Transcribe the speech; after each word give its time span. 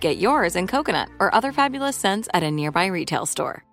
Get 0.00 0.18
yours 0.18 0.56
in 0.56 0.66
coconut 0.66 1.08
or 1.18 1.34
other 1.34 1.52
fabulous 1.52 1.96
scents 1.96 2.28
at 2.32 2.42
a 2.42 2.50
nearby 2.50 2.86
retail 2.86 3.26
store. 3.26 3.64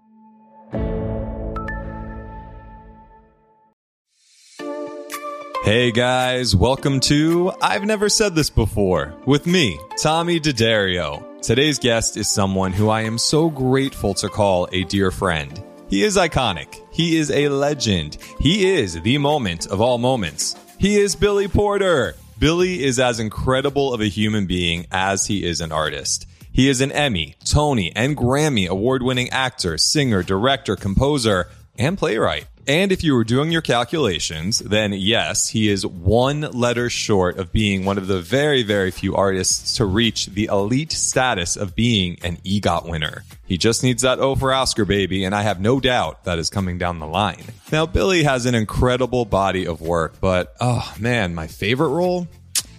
Hey 5.64 5.92
guys, 5.92 6.56
welcome 6.56 7.00
to 7.02 7.52
I've 7.60 7.86
Never 7.86 8.08
Said 8.08 8.36
This 8.36 8.52
Before 8.52 9.16
with 9.26 9.48
me, 9.48 9.80
Tommy 10.00 10.40
D'Addario. 10.40 11.42
Today's 11.42 11.80
guest 11.80 12.18
is 12.18 12.30
someone 12.30 12.72
who 12.72 12.90
I 12.90 13.02
am 13.02 13.18
so 13.18 13.50
grateful 13.50 14.14
to 14.16 14.30
call 14.30 14.68
a 14.72 14.84
dear 14.84 15.10
friend. 15.10 15.64
He 15.90 16.04
is 16.04 16.18
iconic. 16.18 16.82
He 16.92 17.18
is 17.18 17.32
a 17.32 17.50
legend. 17.50 18.18
He 18.40 18.72
is 18.76 19.02
the 19.02 19.18
moment 19.18 19.66
of 19.66 19.82
all 19.82 19.98
moments. 19.98 20.56
He 20.78 20.98
is 20.98 21.16
Billy 21.16 21.48
Porter. 21.48 22.16
Billy 22.38 22.84
is 22.84 23.00
as 23.00 23.20
incredible 23.20 23.94
of 23.94 24.02
a 24.02 24.10
human 24.10 24.46
being 24.46 24.88
as 24.92 25.28
he 25.28 25.46
is 25.46 25.62
an 25.62 25.72
artist. 25.72 26.28
He 26.52 26.68
is 26.68 26.82
an 26.82 26.92
Emmy, 26.92 27.36
Tony, 27.46 27.94
and 27.96 28.18
Grammy 28.18 28.68
award 28.68 29.04
winning 29.04 29.30
actor, 29.30 29.78
singer, 29.78 30.22
director, 30.22 30.76
composer, 30.76 31.48
and 31.78 31.98
playwright. 31.98 32.48
And 32.68 32.92
if 32.92 33.04
you 33.04 33.14
were 33.14 33.24
doing 33.24 33.52
your 33.52 33.62
calculations, 33.62 34.58
then 34.58 34.92
yes, 34.94 35.50
he 35.50 35.70
is 35.70 35.86
one 35.86 36.42
letter 36.42 36.90
short 36.90 37.38
of 37.38 37.52
being 37.52 37.86
one 37.86 38.00
of 38.00 38.08
the 38.08 38.22
very, 38.22 38.64
very 38.64 38.90
few 38.90 39.16
artists 39.16 39.78
to 39.78 39.86
reach 39.86 40.28
the 40.28 40.46
elite 40.46 40.92
status 40.92 41.56
of 41.56 41.76
being 41.76 42.18
an 42.24 42.38
EGOT 42.38 42.90
winner. 42.90 43.24
He 43.46 43.60
just 43.60 43.84
needs 43.84 44.02
that 44.02 44.20
O 44.20 44.36
for 44.36 44.52
Oscar, 44.52 44.84
baby, 44.84 45.26
and 45.26 45.36
I 45.36 45.44
have 45.44 45.60
no 45.60 45.80
doubt 45.80 46.24
that 46.24 46.40
is 46.40 46.50
coming 46.50 46.80
down 46.80 46.98
the 46.98 47.06
line. 47.06 47.44
Now, 47.72 47.86
Billy 47.86 48.24
has 48.24 48.48
an 48.48 48.56
incredible 48.56 49.26
body 49.26 49.68
of 49.68 49.82
work, 49.82 50.20
but 50.20 50.56
oh 50.60 50.92
man, 51.00 51.36
my 51.36 51.46
favorite 51.46 51.90
role? 51.90 52.28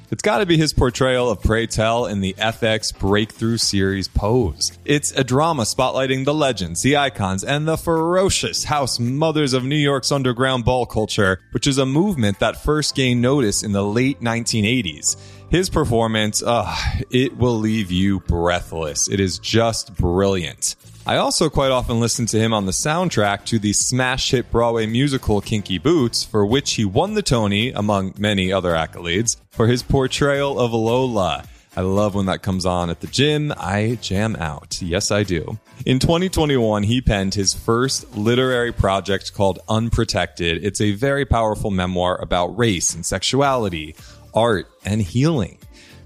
It's 0.09 0.23
got 0.23 0.39
to 0.39 0.47
be 0.47 0.57
his 0.57 0.73
portrayal 0.73 1.29
of 1.31 1.43
Pray 1.43 1.67
Tell 1.67 2.07
in 2.07 2.21
the 2.21 2.33
FX 2.35 2.97
Breakthrough 2.97 3.57
series 3.57 4.07
Pose. 4.07 4.71
It's 4.85 5.11
a 5.11 5.25
drama 5.25 5.63
spotlighting 5.63 6.25
the 6.25 6.33
legends, 6.33 6.83
the 6.83 6.97
icons, 6.97 7.43
and 7.43 7.67
the 7.67 7.77
ferocious 7.77 8.63
house 8.63 9.01
mothers 9.01 9.53
of 9.53 9.65
New 9.65 9.75
York's 9.75 10.13
underground 10.13 10.65
ball 10.65 10.87
culture, 10.87 11.41
which 11.51 11.67
is 11.67 11.79
a 11.79 11.87
movement 11.87 12.39
that 12.39 12.63
first 12.63 12.95
gained 12.95 13.21
notice 13.21 13.65
in 13.65 13.73
the 13.73 13.83
late 13.83 14.21
1980s. 14.21 15.17
His 15.51 15.69
performance, 15.69 16.41
uh, 16.41 16.73
it 17.11 17.37
will 17.37 17.59
leave 17.59 17.91
you 17.91 18.21
breathless. 18.21 19.09
It 19.09 19.19
is 19.19 19.41
just 19.41 19.97
brilliant. 19.97 20.77
I 21.09 21.19
also 21.19 21.49
quite 21.49 21.71
often 21.71 22.01
listen 22.01 22.27
to 22.27 22.39
him 22.39 22.53
on 22.53 22.67
the 22.67 22.73
soundtrack 22.73 23.45
to 23.45 23.61
the 23.61 23.73
smash 23.73 24.33
hit 24.33 24.51
Broadway 24.51 24.87
musical 24.87 25.41
Kinky 25.41 25.79
Boots, 25.79 26.25
for 26.25 26.45
which 26.45 26.73
he 26.73 26.85
won 26.85 27.15
the 27.15 27.23
Tony, 27.23 27.71
among 27.71 28.15
many 28.19 28.53
other 28.53 28.73
accolades, 28.73 29.37
for 29.51 29.69
his 29.69 29.85
portrayal 29.85 30.59
of 30.59 30.73
Lola. 30.73 31.45
I 31.77 31.83
love 31.83 32.17
when 32.17 32.27
that 32.27 32.43
comes 32.43 32.67
on 32.67 32.91
at 32.91 33.03
the 33.03 33.07
gym. 33.07 33.53
I 33.57 33.99
jam 34.03 34.35
out. 34.35 34.83
Yes, 34.83 35.13
I 35.13 35.23
do. 35.23 35.61
In 35.85 36.01
2021, 36.01 36.83
he 36.83 37.01
penned 37.01 37.35
his 37.35 37.55
first 37.55 38.17
literary 38.17 38.73
project 38.73 39.33
called 39.33 39.61
Unprotected. 39.69 40.65
It's 40.65 40.81
a 40.81 40.91
very 40.91 41.25
powerful 41.25 41.71
memoir 41.71 42.21
about 42.21 42.59
race 42.59 42.95
and 42.95 43.07
sexuality, 43.07 43.95
art, 44.35 44.67
and 44.85 45.01
healing. 45.01 45.59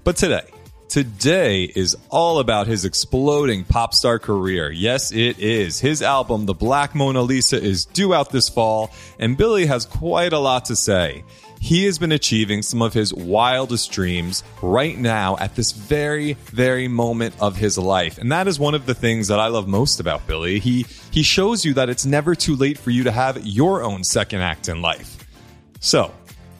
But 0.03 0.17
today, 0.17 0.50
Today 0.91 1.63
is 1.63 1.95
all 2.09 2.39
about 2.39 2.67
his 2.67 2.83
exploding 2.83 3.63
pop 3.63 3.93
star 3.93 4.19
career. 4.19 4.69
Yes, 4.69 5.13
it 5.13 5.39
is. 5.39 5.79
His 5.79 6.01
album, 6.01 6.45
The 6.45 6.53
Black 6.53 6.93
Mona 6.93 7.21
Lisa, 7.21 7.57
is 7.63 7.85
due 7.85 8.13
out 8.13 8.29
this 8.29 8.49
fall, 8.49 8.91
and 9.17 9.37
Billy 9.37 9.67
has 9.67 9.85
quite 9.85 10.33
a 10.33 10.37
lot 10.37 10.65
to 10.65 10.75
say. 10.75 11.23
He 11.61 11.85
has 11.85 11.97
been 11.97 12.11
achieving 12.11 12.61
some 12.61 12.81
of 12.81 12.93
his 12.93 13.13
wildest 13.13 13.89
dreams 13.93 14.43
right 14.61 14.97
now 14.97 15.37
at 15.37 15.55
this 15.55 15.71
very, 15.71 16.33
very 16.33 16.89
moment 16.89 17.35
of 17.39 17.55
his 17.55 17.77
life. 17.77 18.17
And 18.17 18.29
that 18.33 18.49
is 18.49 18.59
one 18.59 18.75
of 18.75 18.85
the 18.85 18.93
things 18.93 19.29
that 19.29 19.39
I 19.39 19.47
love 19.47 19.69
most 19.69 20.01
about 20.01 20.27
Billy. 20.27 20.59
He, 20.59 20.85
he 21.09 21.23
shows 21.23 21.63
you 21.63 21.73
that 21.75 21.89
it's 21.89 22.05
never 22.05 22.35
too 22.35 22.57
late 22.57 22.77
for 22.77 22.89
you 22.89 23.05
to 23.05 23.11
have 23.11 23.45
your 23.47 23.81
own 23.81 24.03
second 24.03 24.41
act 24.41 24.67
in 24.67 24.81
life. 24.81 25.25
So, 25.79 26.13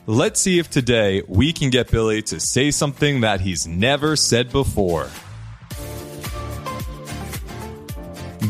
Let's 0.08 0.40
see 0.40 0.58
if 0.58 0.68
today 0.68 1.22
we 1.28 1.52
can 1.52 1.70
get 1.70 1.88
Billy 1.88 2.22
to 2.22 2.40
say 2.40 2.72
something 2.72 3.20
that 3.20 3.40
he's 3.40 3.68
never 3.68 4.16
said 4.16 4.50
before. 4.50 5.08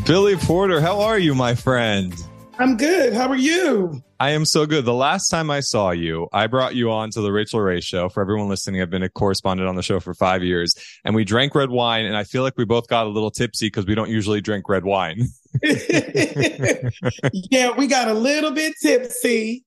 Billy 0.03 0.35
Porter, 0.35 0.81
how 0.81 1.01
are 1.01 1.19
you, 1.19 1.35
my 1.35 1.53
friend? 1.53 2.11
I'm 2.57 2.75
good. 2.75 3.13
How 3.13 3.27
are 3.27 3.35
you? 3.35 4.01
I 4.19 4.31
am 4.31 4.45
so 4.45 4.65
good. 4.65 4.83
The 4.83 4.95
last 4.95 5.29
time 5.29 5.51
I 5.51 5.59
saw 5.59 5.91
you, 5.91 6.27
I 6.33 6.47
brought 6.47 6.73
you 6.73 6.89
on 6.89 7.11
to 7.11 7.21
the 7.21 7.31
Rachael 7.31 7.61
Ray 7.61 7.81
show. 7.81 8.09
For 8.09 8.21
everyone 8.21 8.49
listening, 8.49 8.81
I've 8.81 8.89
been 8.89 9.03
a 9.03 9.09
correspondent 9.09 9.69
on 9.69 9.75
the 9.75 9.83
show 9.83 9.99
for 9.99 10.15
five 10.15 10.41
years 10.41 10.73
and 11.05 11.13
we 11.13 11.23
drank 11.23 11.53
red 11.53 11.69
wine 11.69 12.05
and 12.05 12.17
I 12.17 12.23
feel 12.23 12.41
like 12.41 12.57
we 12.57 12.65
both 12.65 12.87
got 12.87 13.05
a 13.05 13.09
little 13.09 13.29
tipsy 13.29 13.67
because 13.67 13.85
we 13.85 13.93
don't 13.93 14.09
usually 14.09 14.41
drink 14.41 14.67
red 14.67 14.85
wine. 14.85 15.27
yeah, 17.51 17.71
we 17.77 17.87
got 17.87 18.07
a 18.07 18.13
little 18.13 18.51
bit 18.51 18.73
tipsy. 18.81 19.63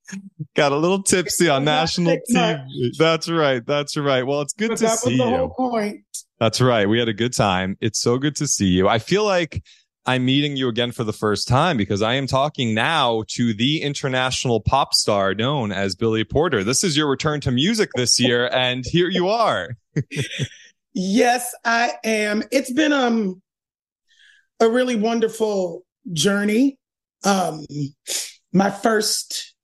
Got 0.55 0.73
a 0.73 0.77
little 0.77 1.03
tipsy 1.03 1.49
on 1.49 1.65
national 1.65 2.19
TV. 2.31 2.97
That's 2.99 3.29
right. 3.29 3.65
That's 3.65 3.97
right. 3.97 4.27
Well, 4.27 4.41
it's 4.41 4.53
good 4.53 4.71
but 4.71 4.79
to 4.79 4.85
that 4.85 4.99
see 4.99 5.11
was 5.11 5.19
the 5.19 5.25
you. 5.25 5.37
whole 5.37 5.55
point. 5.71 6.01
That's 6.39 6.61
right. 6.61 6.89
We 6.89 6.99
had 6.99 7.09
a 7.09 7.15
good 7.15 7.33
time. 7.33 7.77
It's 7.81 8.01
so 8.01 8.19
good 8.19 8.37
to 8.37 8.47
see 8.47 8.67
you. 8.67 8.89
I 8.89 8.99
feel 8.99 9.25
like 9.25 9.63
I'm 10.07 10.25
meeting 10.25 10.57
you 10.57 10.69
again 10.69 10.93
for 10.93 11.03
the 11.03 11.13
first 11.13 11.49
time 11.49 11.77
because 11.77 12.01
I 12.01 12.15
am 12.15 12.27
talking 12.27 12.75
now 12.75 13.25
to 13.31 13.53
the 13.53 13.83
international 13.83 14.61
pop 14.61 14.95
star 14.95 15.35
known 15.35 15.73
as 15.73 15.97
Billy 15.97 16.25
Porter. 16.25 16.63
This 16.63 16.85
is 16.85 16.97
your 16.97 17.09
return 17.09 17.41
to 17.43 17.51
music 17.51 17.91
this 17.97 18.21
year, 18.21 18.49
and 18.53 18.85
here 18.87 19.09
you 19.09 19.29
are. 19.29 19.71
yes, 20.95 21.53
I 21.65 21.95
am. 22.05 22.45
It's 22.53 22.73
been 22.73 22.93
um 22.93 23.43
a 24.61 24.69
really 24.69 24.97
wonderful 24.97 25.85
journey. 26.13 26.79
Um 27.25 27.65
my 28.53 28.71
first 28.71 29.55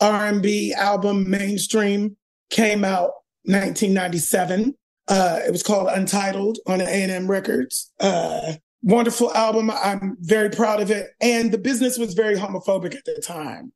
R&B 0.00 0.74
album 0.74 1.28
mainstream 1.28 2.16
came 2.50 2.84
out 2.84 3.10
1997. 3.44 4.74
Uh 5.08 5.40
it 5.46 5.50
was 5.50 5.62
called 5.62 5.88
Untitled 5.88 6.58
on 6.66 6.80
A&M 6.80 7.30
Records. 7.30 7.92
Uh 8.00 8.54
wonderful 8.82 9.32
album. 9.34 9.70
I'm 9.70 10.16
very 10.20 10.50
proud 10.50 10.80
of 10.80 10.90
it. 10.90 11.10
And 11.20 11.50
the 11.50 11.58
business 11.58 11.98
was 11.98 12.14
very 12.14 12.36
homophobic 12.36 12.94
at 12.94 13.04
the 13.04 13.20
time. 13.20 13.72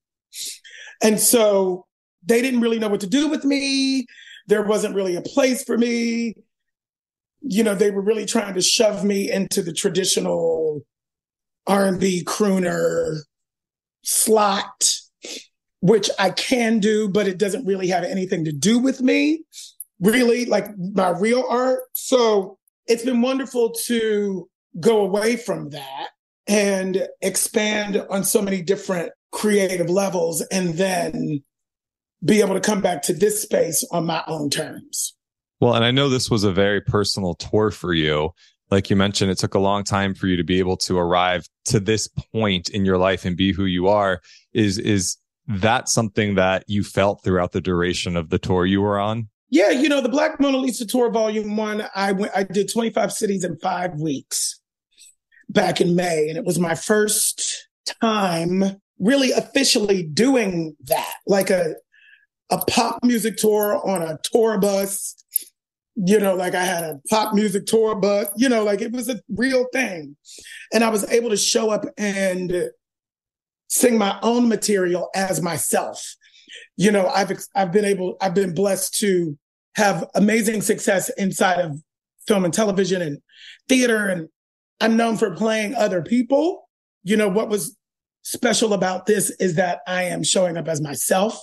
And 1.02 1.18
so 1.18 1.86
they 2.24 2.42
didn't 2.42 2.60
really 2.60 2.78
know 2.78 2.88
what 2.88 3.00
to 3.00 3.06
do 3.06 3.28
with 3.28 3.44
me. 3.44 4.06
There 4.46 4.62
wasn't 4.62 4.94
really 4.94 5.16
a 5.16 5.22
place 5.22 5.64
for 5.64 5.76
me. 5.76 6.34
You 7.42 7.62
know, 7.62 7.74
they 7.74 7.90
were 7.90 8.02
really 8.02 8.26
trying 8.26 8.54
to 8.54 8.62
shove 8.62 9.04
me 9.04 9.30
into 9.30 9.62
the 9.62 9.72
traditional 9.72 10.82
R&B 11.66 12.24
crooner 12.24 13.20
slot, 14.02 14.94
which 15.80 16.10
I 16.18 16.30
can 16.30 16.78
do, 16.80 17.08
but 17.08 17.26
it 17.26 17.38
doesn't 17.38 17.66
really 17.66 17.88
have 17.88 18.04
anything 18.04 18.44
to 18.44 18.52
do 18.52 18.78
with 18.78 19.00
me, 19.00 19.44
really, 20.00 20.46
like 20.46 20.66
my 20.78 21.10
real 21.10 21.44
art. 21.48 21.80
So 21.92 22.58
it's 22.86 23.04
been 23.04 23.22
wonderful 23.22 23.70
to 23.86 24.48
go 24.78 25.00
away 25.00 25.36
from 25.36 25.70
that 25.70 26.08
and 26.46 27.06
expand 27.20 28.04
on 28.10 28.24
so 28.24 28.42
many 28.42 28.62
different 28.62 29.12
creative 29.32 29.88
levels 29.88 30.40
and 30.50 30.74
then 30.74 31.42
be 32.24 32.40
able 32.40 32.54
to 32.54 32.60
come 32.60 32.80
back 32.80 33.02
to 33.02 33.12
this 33.12 33.40
space 33.40 33.84
on 33.92 34.04
my 34.06 34.22
own 34.26 34.50
terms. 34.50 35.14
Well, 35.60 35.74
and 35.74 35.84
I 35.84 35.90
know 35.90 36.08
this 36.08 36.30
was 36.30 36.44
a 36.44 36.52
very 36.52 36.80
personal 36.80 37.34
tour 37.34 37.70
for 37.70 37.92
you. 37.92 38.30
Like 38.70 38.88
you 38.88 38.96
mentioned, 38.96 39.30
it 39.30 39.38
took 39.38 39.54
a 39.54 39.58
long 39.58 39.84
time 39.84 40.14
for 40.14 40.26
you 40.26 40.36
to 40.36 40.44
be 40.44 40.58
able 40.58 40.76
to 40.78 40.96
arrive 40.96 41.46
to 41.66 41.80
this 41.80 42.08
point 42.32 42.70
in 42.70 42.84
your 42.84 42.98
life 42.98 43.24
and 43.24 43.36
be 43.36 43.52
who 43.52 43.64
you 43.64 43.88
are. 43.88 44.20
Is, 44.52 44.78
is 44.78 45.16
that 45.48 45.88
something 45.88 46.36
that 46.36 46.64
you 46.68 46.84
felt 46.84 47.22
throughout 47.24 47.52
the 47.52 47.60
duration 47.60 48.16
of 48.16 48.30
the 48.30 48.38
tour 48.38 48.64
you 48.64 48.80
were 48.80 48.98
on? 48.98 49.28
Yeah, 49.50 49.70
you 49.70 49.88
know, 49.88 50.00
the 50.00 50.08
Black 50.08 50.40
Mona 50.40 50.58
Lisa 50.58 50.86
Tour 50.86 51.10
Volume 51.10 51.56
One, 51.56 51.84
I 51.96 52.12
went 52.12 52.32
I 52.36 52.44
did 52.44 52.72
25 52.72 53.12
cities 53.12 53.42
in 53.42 53.56
five 53.56 53.94
weeks 53.96 54.60
back 55.48 55.80
in 55.80 55.96
May. 55.96 56.28
And 56.28 56.38
it 56.38 56.44
was 56.44 56.58
my 56.58 56.76
first 56.76 57.68
time 58.00 58.62
really 59.00 59.32
officially 59.32 60.04
doing 60.04 60.76
that, 60.84 61.14
like 61.26 61.50
a 61.50 61.74
a 62.50 62.58
pop 62.58 62.98
music 63.04 63.36
tour 63.36 63.80
on 63.84 64.02
a 64.02 64.18
tour 64.22 64.58
bus. 64.58 65.16
You 66.02 66.18
know, 66.18 66.34
like 66.34 66.54
I 66.54 66.64
had 66.64 66.82
a 66.82 67.00
pop 67.10 67.34
music 67.34 67.66
tour 67.66 67.94
bus, 67.94 68.28
you 68.36 68.48
know, 68.48 68.64
like 68.64 68.80
it 68.80 68.92
was 68.92 69.08
a 69.08 69.20
real 69.36 69.66
thing. 69.72 70.16
And 70.72 70.82
I 70.82 70.88
was 70.88 71.08
able 71.10 71.30
to 71.30 71.36
show 71.36 71.70
up 71.70 71.84
and 71.98 72.70
sing 73.68 73.98
my 73.98 74.18
own 74.22 74.48
material 74.48 75.10
as 75.14 75.42
myself. 75.42 76.16
You 76.76 76.90
know, 76.90 77.08
I've 77.08 77.30
I've 77.54 77.70
been 77.70 77.84
able 77.84 78.16
I've 78.20 78.34
been 78.34 78.54
blessed 78.54 78.98
to 79.00 79.38
have 79.76 80.08
amazing 80.14 80.62
success 80.62 81.10
inside 81.18 81.60
of 81.60 81.76
film 82.26 82.44
and 82.44 82.54
television 82.54 83.02
and 83.02 83.18
theater 83.68 84.08
and 84.08 84.28
I'm 84.80 84.96
known 84.96 85.16
for 85.16 85.34
playing 85.34 85.74
other 85.74 86.02
people. 86.02 86.68
You 87.02 87.16
know, 87.16 87.28
what 87.28 87.48
was 87.48 87.76
special 88.22 88.72
about 88.72 89.06
this 89.06 89.30
is 89.38 89.56
that 89.56 89.80
I 89.86 90.04
am 90.04 90.22
showing 90.22 90.56
up 90.56 90.68
as 90.68 90.80
myself, 90.80 91.38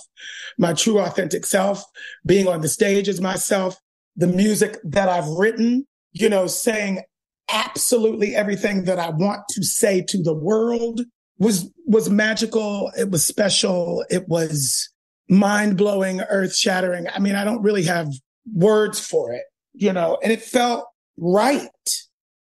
my 0.58 0.72
true 0.72 0.98
authentic 0.98 1.46
self, 1.46 1.84
being 2.26 2.48
on 2.48 2.60
the 2.60 2.68
stage 2.68 3.08
as 3.08 3.20
myself, 3.20 3.76
the 4.18 4.26
music 4.26 4.76
that 4.84 5.08
I've 5.08 5.28
written, 5.28 5.86
you 6.12 6.28
know, 6.28 6.46
saying 6.46 7.02
absolutely 7.50 8.34
everything 8.34 8.84
that 8.84 8.98
I 8.98 9.08
want 9.08 9.40
to 9.52 9.64
say 9.64 10.02
to 10.02 10.22
the 10.22 10.34
world 10.34 11.00
was 11.38 11.70
was 11.86 12.10
magical, 12.10 12.90
it 12.98 13.10
was 13.10 13.24
special, 13.24 14.04
it 14.10 14.28
was 14.28 14.90
mind-blowing, 15.30 16.20
earth-shattering. 16.20 17.06
I 17.14 17.20
mean, 17.20 17.36
I 17.36 17.44
don't 17.44 17.62
really 17.62 17.84
have 17.84 18.08
words 18.52 18.98
for 19.00 19.32
it, 19.32 19.44
you 19.72 19.92
know, 19.92 20.18
and 20.22 20.32
it 20.32 20.42
felt 20.42 20.86
right. 21.16 21.68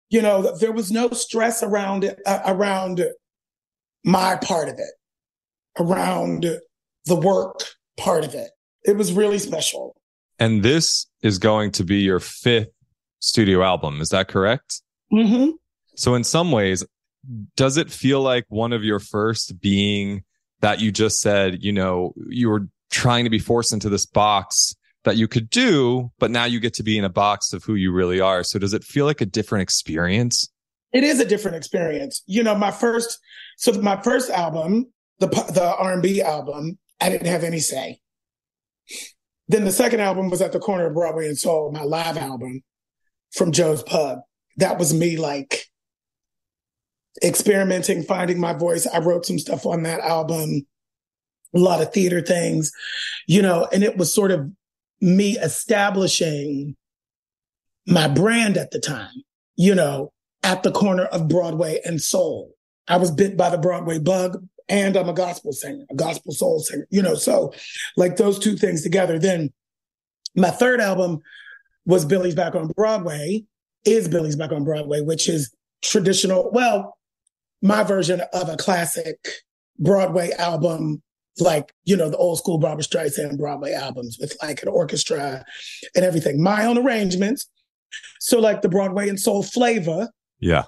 You 0.09 0.21
know, 0.21 0.55
there 0.57 0.71
was 0.71 0.91
no 0.91 1.09
stress 1.09 1.61
around 1.61 2.03
it, 2.03 2.19
uh, 2.25 2.39
around 2.45 3.03
my 4.05 4.37
part 4.37 4.69
of 4.69 4.75
it, 4.75 4.93
around 5.79 6.45
the 7.05 7.15
work 7.15 7.59
part 7.97 8.23
of 8.23 8.33
it. 8.33 8.51
It 8.83 8.95
was 8.95 9.11
really 9.11 9.39
special. 9.39 9.95
And 10.39 10.63
this 10.63 11.07
is 11.25 11.39
going 11.39 11.71
to 11.71 11.83
be 11.83 11.97
your 11.97 12.19
fifth 12.19 12.69
studio 13.19 13.63
album. 13.63 13.99
Is 13.99 14.09
that 14.09 14.27
correct? 14.27 14.81
Mm-hmm. 15.11 15.51
So, 15.95 16.13
in 16.13 16.23
some 16.23 16.51
ways, 16.51 16.85
does 17.55 17.77
it 17.77 17.91
feel 17.91 18.21
like 18.21 18.45
one 18.49 18.73
of 18.73 18.83
your 18.83 18.99
first 18.99 19.59
being 19.59 20.23
that 20.61 20.79
you 20.79 20.91
just 20.91 21.19
said, 21.19 21.63
you 21.63 21.73
know, 21.73 22.13
you 22.29 22.49
were 22.49 22.67
trying 22.91 23.23
to 23.23 23.29
be 23.29 23.39
forced 23.39 23.73
into 23.73 23.89
this 23.89 24.05
box 24.05 24.75
that 25.03 25.17
you 25.17 25.27
could 25.27 25.49
do, 25.49 26.11
but 26.19 26.29
now 26.29 26.45
you 26.45 26.59
get 26.59 26.75
to 26.75 26.83
be 26.83 26.97
in 26.97 27.03
a 27.03 27.09
box 27.09 27.53
of 27.53 27.63
who 27.63 27.73
you 27.73 27.91
really 27.91 28.21
are. 28.21 28.43
So, 28.43 28.59
does 28.59 28.73
it 28.73 28.83
feel 28.83 29.05
like 29.05 29.21
a 29.21 29.25
different 29.25 29.63
experience? 29.63 30.47
It 30.93 31.03
is 31.03 31.19
a 31.19 31.25
different 31.25 31.57
experience. 31.57 32.21
You 32.27 32.43
know, 32.43 32.55
my 32.55 32.71
first 32.71 33.19
so 33.57 33.71
my 33.81 33.99
first 34.01 34.29
album, 34.29 34.93
the 35.17 35.27
the 35.27 35.75
R&B 35.75 36.21
album, 36.21 36.77
I 37.01 37.09
didn't 37.09 37.27
have 37.27 37.43
any 37.43 37.59
say. 37.59 37.99
Then 39.47 39.65
the 39.65 39.71
second 39.71 39.99
album 39.99 40.29
was 40.29 40.41
at 40.41 40.51
the 40.51 40.59
corner 40.59 40.87
of 40.87 40.93
Broadway 40.93 41.27
and 41.27 41.37
Soul, 41.37 41.71
my 41.71 41.83
live 41.83 42.17
album 42.17 42.63
from 43.31 43.51
Joe's 43.51 43.83
Pub. 43.83 44.19
That 44.57 44.79
was 44.79 44.93
me 44.93 45.17
like 45.17 45.65
experimenting, 47.23 48.03
finding 48.03 48.39
my 48.39 48.53
voice. 48.53 48.87
I 48.87 48.99
wrote 48.99 49.25
some 49.25 49.39
stuff 49.39 49.65
on 49.65 49.83
that 49.83 49.99
album, 49.99 50.65
a 51.53 51.59
lot 51.59 51.81
of 51.81 51.93
theater 51.93 52.21
things, 52.21 52.71
you 53.27 53.41
know, 53.41 53.67
and 53.71 53.83
it 53.83 53.97
was 53.97 54.13
sort 54.13 54.31
of 54.31 54.49
me 55.01 55.37
establishing 55.37 56.75
my 57.85 58.07
brand 58.07 58.57
at 58.57 58.71
the 58.71 58.79
time, 58.79 59.23
you 59.55 59.75
know, 59.75 60.11
at 60.43 60.63
the 60.63 60.71
corner 60.71 61.05
of 61.05 61.27
Broadway 61.27 61.79
and 61.85 62.01
Soul. 62.01 62.51
I 62.87 62.97
was 62.97 63.11
bit 63.11 63.37
by 63.37 63.49
the 63.49 63.57
Broadway 63.57 63.99
bug 63.99 64.43
and 64.67 64.95
I'm 64.95 65.09
a 65.09 65.13
gospel 65.13 65.51
singer, 65.51 65.85
a 65.89 65.95
gospel 65.95 66.31
soul 66.33 66.59
singer, 66.59 66.87
you 66.89 67.01
know, 67.01 67.15
so 67.15 67.53
like 67.97 68.17
those 68.17 68.39
two 68.39 68.55
things 68.55 68.81
together. 68.81 69.19
Then 69.19 69.51
my 70.35 70.49
third 70.49 70.81
album 70.81 71.19
was 71.85 72.05
Billy's 72.05 72.35
Back 72.35 72.55
on 72.55 72.67
Broadway, 72.69 73.45
is 73.85 74.07
Billy's 74.07 74.35
Back 74.35 74.51
on 74.51 74.63
Broadway, 74.63 75.01
which 75.01 75.29
is 75.29 75.53
traditional, 75.83 76.49
well, 76.51 76.97
my 77.61 77.83
version 77.83 78.21
of 78.33 78.49
a 78.49 78.57
classic 78.57 79.17
Broadway 79.77 80.31
album, 80.39 81.01
like, 81.39 81.73
you 81.83 81.95
know, 81.95 82.09
the 82.09 82.17
old 82.17 82.37
school 82.37 82.57
Barbra 82.57 82.83
Streisand 82.83 83.37
Broadway 83.37 83.73
albums 83.73 84.17
with 84.19 84.35
like 84.41 84.61
an 84.63 84.69
orchestra 84.69 85.45
and 85.95 86.05
everything. 86.05 86.41
My 86.41 86.65
own 86.65 86.77
arrangements. 86.77 87.49
So 88.19 88.39
like 88.39 88.61
the 88.61 88.69
Broadway 88.69 89.09
and 89.09 89.19
soul 89.19 89.43
flavor. 89.43 90.09
Yeah. 90.39 90.63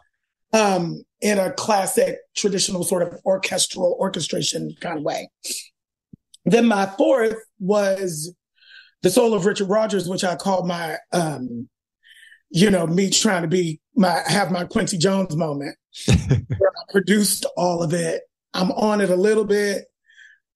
Um, 0.54 1.04
in 1.22 1.40
a 1.40 1.52
classic 1.52 2.18
traditional 2.36 2.84
sort 2.84 3.02
of 3.02 3.20
orchestral 3.26 3.98
orchestration 4.00 4.76
kind 4.82 4.98
of 4.98 5.04
way. 5.04 5.30
Then 6.46 6.68
my 6.68 6.86
fourth 6.98 7.36
was 7.60 8.34
the 9.02 9.10
soul 9.10 9.34
of 9.34 9.46
Richard 9.46 9.70
Rodgers, 9.70 10.08
which 10.08 10.24
I 10.24 10.36
called 10.36 10.68
my, 10.68 10.98
um, 11.12 11.68
you 12.50 12.70
know, 12.70 12.88
me 12.88 13.10
trying 13.10 13.42
to 13.42 13.48
be 13.48 13.80
my 13.96 14.22
have 14.28 14.52
my 14.52 14.64
Quincy 14.64 14.98
Jones 14.98 15.36
moment. 15.36 15.76
where 16.06 16.70
I 16.70 16.92
produced 16.92 17.46
all 17.56 17.82
of 17.82 17.94
it. 17.94 18.22
I'm 18.54 18.72
on 18.72 19.02
it 19.02 19.10
a 19.10 19.16
little 19.16 19.46
bit, 19.46 19.86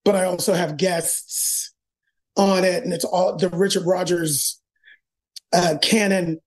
but 0.05 0.15
I 0.15 0.25
also 0.25 0.53
have 0.53 0.77
guests 0.77 1.73
on 2.37 2.63
it, 2.63 2.83
and 2.83 2.93
it's 2.93 3.05
all 3.05 3.35
the 3.35 3.49
Richard 3.49 3.85
Rodgers 3.85 4.61
uh, 5.53 5.75
canon 5.81 6.39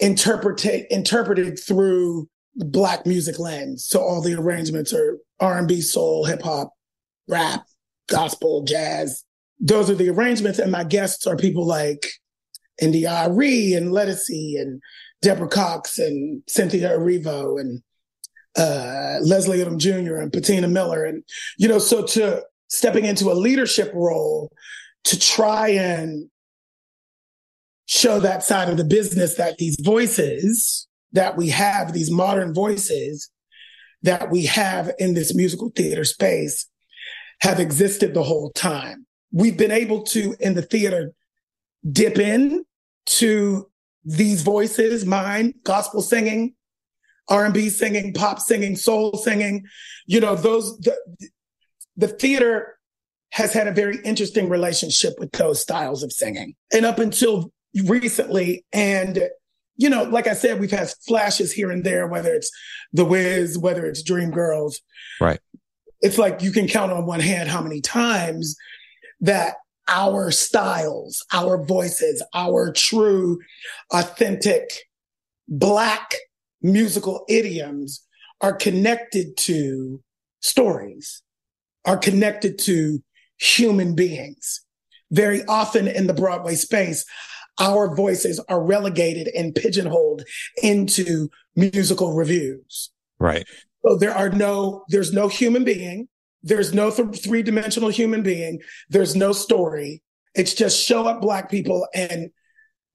interpreted 0.00 0.86
interpreted 0.90 1.58
through 1.58 2.28
black 2.56 3.06
music 3.06 3.38
lens. 3.38 3.86
So 3.86 4.00
all 4.00 4.20
the 4.20 4.34
arrangements 4.34 4.92
are 4.92 5.18
R&B, 5.40 5.80
soul, 5.80 6.24
hip 6.24 6.42
hop, 6.42 6.72
rap, 7.28 7.64
gospel, 8.08 8.64
jazz. 8.64 9.24
Those 9.60 9.90
are 9.90 9.94
the 9.94 10.10
arrangements. 10.10 10.58
And 10.58 10.72
my 10.72 10.84
guests 10.84 11.26
are 11.26 11.36
people 11.36 11.66
like 11.66 12.06
India.Arie 12.80 13.74
and 13.74 13.92
Ledisi 13.92 14.60
and 14.60 14.80
Deborah 15.22 15.48
Cox 15.48 15.98
and 15.98 16.42
Cynthia 16.48 16.90
Erivo 16.90 17.60
and 17.60 17.82
uh, 18.56 19.18
Leslie 19.22 19.58
Odom 19.58 19.78
Jr. 19.78 20.16
and 20.16 20.32
Patina 20.32 20.68
Miller. 20.68 21.04
And, 21.04 21.24
you 21.56 21.68
know, 21.68 21.78
so 21.78 22.04
to 22.06 22.42
stepping 22.68 23.04
into 23.04 23.30
a 23.30 23.34
leadership 23.34 23.90
role 23.94 24.50
to 25.04 25.18
try 25.18 25.68
and 25.68 26.28
show 27.86 28.18
that 28.20 28.42
side 28.42 28.68
of 28.68 28.76
the 28.76 28.84
business 28.84 29.34
that 29.34 29.58
these 29.58 29.76
voices 29.80 30.88
that 31.14 31.36
we 31.36 31.48
have, 31.48 31.92
these 31.92 32.10
modern 32.10 32.52
voices 32.52 33.30
that 34.02 34.30
we 34.30 34.46
have 34.46 34.92
in 34.98 35.14
this 35.14 35.34
musical 35.34 35.70
theater 35.70 36.04
space 36.04 36.66
have 37.40 37.58
existed 37.58 38.12
the 38.12 38.22
whole 38.22 38.50
time. 38.52 39.06
We've 39.32 39.56
been 39.56 39.70
able 39.70 40.02
to, 40.04 40.36
in 40.38 40.54
the 40.54 40.62
theater, 40.62 41.12
dip 41.90 42.18
in 42.18 42.64
to 43.06 43.70
these 44.04 44.42
voices, 44.42 45.06
mine, 45.06 45.54
gospel 45.64 46.02
singing, 46.02 46.54
R&B 47.28 47.70
singing, 47.70 48.12
pop 48.12 48.38
singing, 48.38 48.76
soul 48.76 49.16
singing, 49.16 49.64
you 50.06 50.20
know, 50.20 50.34
those, 50.34 50.78
the, 50.78 50.96
the 51.96 52.08
theater 52.08 52.76
has 53.30 53.52
had 53.52 53.66
a 53.66 53.72
very 53.72 53.98
interesting 54.04 54.48
relationship 54.48 55.14
with 55.18 55.32
those 55.32 55.60
styles 55.60 56.02
of 56.02 56.12
singing. 56.12 56.54
And 56.72 56.84
up 56.84 56.98
until 56.98 57.52
recently, 57.86 58.64
and 58.72 59.28
you 59.76 59.90
know, 59.90 60.04
like 60.04 60.26
I 60.26 60.34
said, 60.34 60.60
we've 60.60 60.70
had 60.70 60.90
flashes 61.06 61.52
here 61.52 61.70
and 61.70 61.84
there, 61.84 62.06
whether 62.06 62.32
it's 62.32 62.50
The 62.92 63.04
Wiz, 63.04 63.58
whether 63.58 63.84
it's 63.86 64.02
Dreamgirls. 64.02 64.76
Right. 65.20 65.40
It's 66.00 66.18
like 66.18 66.42
you 66.42 66.52
can 66.52 66.68
count 66.68 66.92
on 66.92 67.06
one 67.06 67.20
hand 67.20 67.48
how 67.48 67.62
many 67.62 67.80
times 67.80 68.56
that 69.20 69.56
our 69.88 70.30
styles, 70.30 71.24
our 71.32 71.62
voices, 71.62 72.22
our 72.34 72.72
true, 72.72 73.40
authentic 73.92 74.70
Black 75.46 76.14
musical 76.62 77.24
idioms 77.28 78.02
are 78.40 78.54
connected 78.54 79.36
to 79.36 80.02
stories, 80.40 81.22
are 81.84 81.98
connected 81.98 82.58
to 82.60 83.02
human 83.38 83.94
beings. 83.94 84.62
Very 85.10 85.44
often 85.44 85.86
in 85.86 86.06
the 86.06 86.14
Broadway 86.14 86.54
space, 86.54 87.04
our 87.58 87.94
voices 87.94 88.40
are 88.48 88.62
relegated 88.62 89.28
and 89.28 89.54
pigeonholed 89.54 90.22
into 90.62 91.28
musical 91.56 92.14
reviews. 92.14 92.90
Right. 93.18 93.46
So 93.86 93.96
there 93.96 94.14
are 94.14 94.30
no, 94.30 94.84
there's 94.88 95.12
no 95.12 95.28
human 95.28 95.64
being. 95.64 96.08
There's 96.42 96.74
no 96.74 96.90
th- 96.90 97.22
three 97.22 97.42
dimensional 97.42 97.88
human 97.88 98.22
being. 98.22 98.60
There's 98.88 99.14
no 99.14 99.32
story. 99.32 100.02
It's 100.34 100.54
just 100.54 100.84
show 100.84 101.06
up 101.06 101.20
black 101.20 101.50
people 101.50 101.86
and 101.94 102.30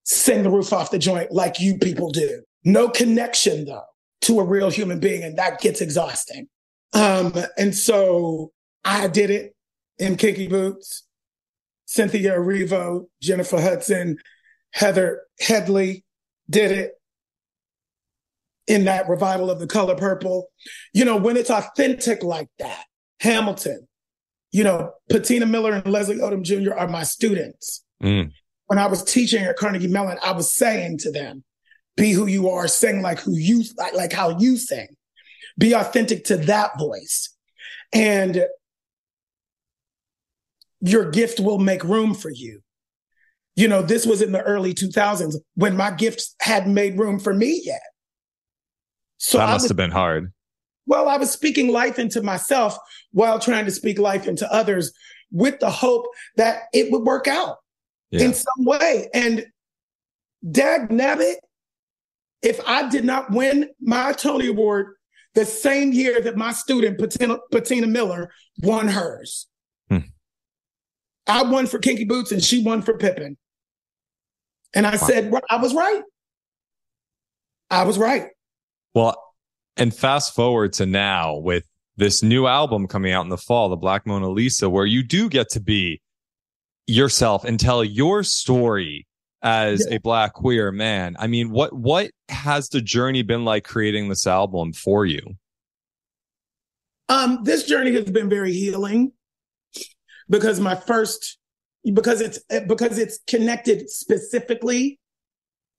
sing 0.03 0.43
the 0.43 0.49
roof 0.49 0.73
off 0.73 0.91
the 0.91 0.99
joint 0.99 1.31
like 1.31 1.59
you 1.59 1.77
people 1.77 2.11
do. 2.11 2.41
No 2.63 2.89
connection 2.89 3.65
though 3.65 3.83
to 4.21 4.39
a 4.39 4.43
real 4.43 4.69
human 4.69 4.99
being. 4.99 5.23
And 5.23 5.37
that 5.37 5.61
gets 5.61 5.81
exhausting. 5.81 6.47
Um, 6.93 7.33
and 7.57 7.73
so 7.73 8.51
I 8.83 9.07
did 9.07 9.29
it 9.29 9.55
in 9.97 10.15
Kinky 10.15 10.47
Boots, 10.47 11.03
Cynthia 11.85 12.33
Erivo, 12.33 13.05
Jennifer 13.21 13.61
Hudson, 13.61 14.17
Heather 14.73 15.23
Headley 15.39 16.05
did 16.49 16.71
it 16.71 16.93
in 18.67 18.85
that 18.85 19.09
revival 19.09 19.49
of 19.49 19.59
the 19.59 19.67
color 19.67 19.95
purple. 19.95 20.47
You 20.93 21.05
know, 21.05 21.17
when 21.17 21.38
it's 21.38 21.49
authentic 21.49 22.23
like 22.23 22.49
that, 22.59 22.85
Hamilton, 23.19 23.88
you 24.51 24.63
know, 24.63 24.93
Patina 25.09 25.45
Miller 25.45 25.73
and 25.73 25.85
Leslie 25.85 26.17
Odom 26.17 26.43
Jr. 26.43 26.73
are 26.73 26.88
my 26.88 27.03
students. 27.03 27.83
Mm. 28.01 28.31
When 28.67 28.79
I 28.79 28.88
was 28.88 29.03
teaching 29.03 29.43
at 29.43 29.57
Carnegie 29.57 29.88
Mellon, 29.88 30.17
I 30.23 30.31
was 30.31 30.55
saying 30.55 30.99
to 30.99 31.11
them, 31.11 31.43
be 31.97 32.11
who 32.11 32.27
you 32.27 32.49
are, 32.49 32.67
sing 32.67 33.01
like 33.01 33.19
who 33.19 33.35
you 33.35 33.63
like, 33.77 33.93
like 33.93 34.13
how 34.13 34.38
you 34.39 34.57
sing. 34.57 34.88
Be 35.57 35.73
authentic 35.73 36.23
to 36.25 36.38
that 36.38 36.77
voice. 36.79 37.35
And 37.91 38.45
your 40.79 41.11
gift 41.11 41.39
will 41.39 41.57
make 41.57 41.83
room 41.83 42.13
for 42.13 42.29
you. 42.29 42.61
You 43.56 43.68
know, 43.68 43.82
this 43.82 44.06
was 44.06 44.22
in 44.22 44.32
the 44.32 44.41
early 44.41 44.74
2000s 44.74 45.36
when 45.56 45.75
my 45.75 45.91
gifts 45.91 46.36
hadn't 46.39 46.74
made 46.74 46.98
room 46.98 47.20
for 47.20 47.34
me 47.34 47.62
yet. 47.63 47.82
So 49.18 49.38
that 49.38 49.48
must 49.48 49.63
was, 49.63 49.70
have 49.70 49.77
been 49.77 49.91
hard. 49.91 50.32
Well, 50.86 51.10
I 51.10 51.18
was 51.18 51.29
speaking 51.29 51.72
life 51.72 52.00
into 52.00 52.22
myself 52.22 52.77
while 53.12 53.38
trying 53.38 53.65
to 53.65 53.72
speak 53.72 54.00
life 54.00 54.27
into 54.27 54.51
others 54.51 54.94
with 55.32 55.60
the 55.60 55.70
hope 55.70 56.06
that 56.38 56.63
it 56.74 56.91
would 56.91 57.03
work 57.03 57.27
out 57.27 57.58
yeah. 58.12 58.22
in 58.22 58.34
some 58.34 58.65
way. 58.65 59.10
And 59.13 59.46
dag 60.50 60.89
nabbit, 60.89 61.36
if 62.41 62.62
I 62.68 62.89
did 62.89 63.03
not 63.03 63.32
win 63.32 63.70
my 63.82 64.13
Tony 64.13 64.48
Award 64.48 64.96
the 65.36 65.46
same 65.46 65.91
year 65.91 66.22
that 66.22 66.38
my 66.38 66.51
student 66.51 66.98
Patina, 66.98 67.38
Patina 67.51 67.88
Miller 67.88 68.32
won 68.62 68.88
hers. 68.88 69.48
I 71.29 71.43
won 71.43 71.67
for 71.67 71.79
Kinky 71.79 72.05
Boots 72.05 72.31
and 72.31 72.43
she 72.43 72.63
won 72.63 72.81
for 72.81 72.98
Pippin. 72.98 73.38
And 74.74 74.86
I 74.86 74.91
wow. 74.91 74.98
said, 74.98 75.33
I 75.50 75.57
was 75.57 75.74
right. 75.74 76.03
I 77.69 77.83
was 77.83 77.98
right. 77.98 78.27
Well, 78.93 79.15
and 79.77 79.95
fast 79.95 80.36
forward 80.36 80.74
to 80.74 80.86
now 80.86 81.38
with 81.38 81.65
this 81.98 82.24
new 82.24 82.48
album 82.48 82.88
coming 82.88 83.12
out 83.12 83.24
in 83.24 83.29
the 83.29 83.38
fall, 83.38 83.69
The 83.69 83.75
Black 83.75 84.05
Mona 84.05 84.29
Lisa, 84.29 84.69
where 84.69 84.86
you 84.86 85.03
do 85.03 85.29
get 85.29 85.50
to 85.50 85.59
be 85.59 86.01
yourself 86.88 87.43
and 87.43 87.59
tell 87.59 87.83
your 87.83 88.24
story 88.24 89.05
as 89.41 89.86
yeah. 89.88 89.95
a 89.95 90.00
black 90.00 90.33
queer 90.33 90.71
man. 90.71 91.15
I 91.19 91.27
mean, 91.27 91.51
what 91.51 91.74
what 91.74 92.12
has 92.29 92.69
the 92.69 92.81
journey 92.81 93.21
been 93.21 93.45
like 93.45 93.63
creating 93.63 94.09
this 94.09 94.27
album 94.27 94.74
for 94.74 95.05
you? 95.05 95.21
Um, 97.07 97.39
this 97.43 97.63
journey 97.63 97.91
has 97.93 98.05
been 98.05 98.29
very 98.29 98.53
healing 98.53 99.13
because 100.29 100.59
my 100.59 100.75
first 100.75 101.38
because 101.93 102.21
it's 102.21 102.39
because 102.67 102.98
it's 102.98 103.19
connected 103.27 103.89
specifically 103.89 105.00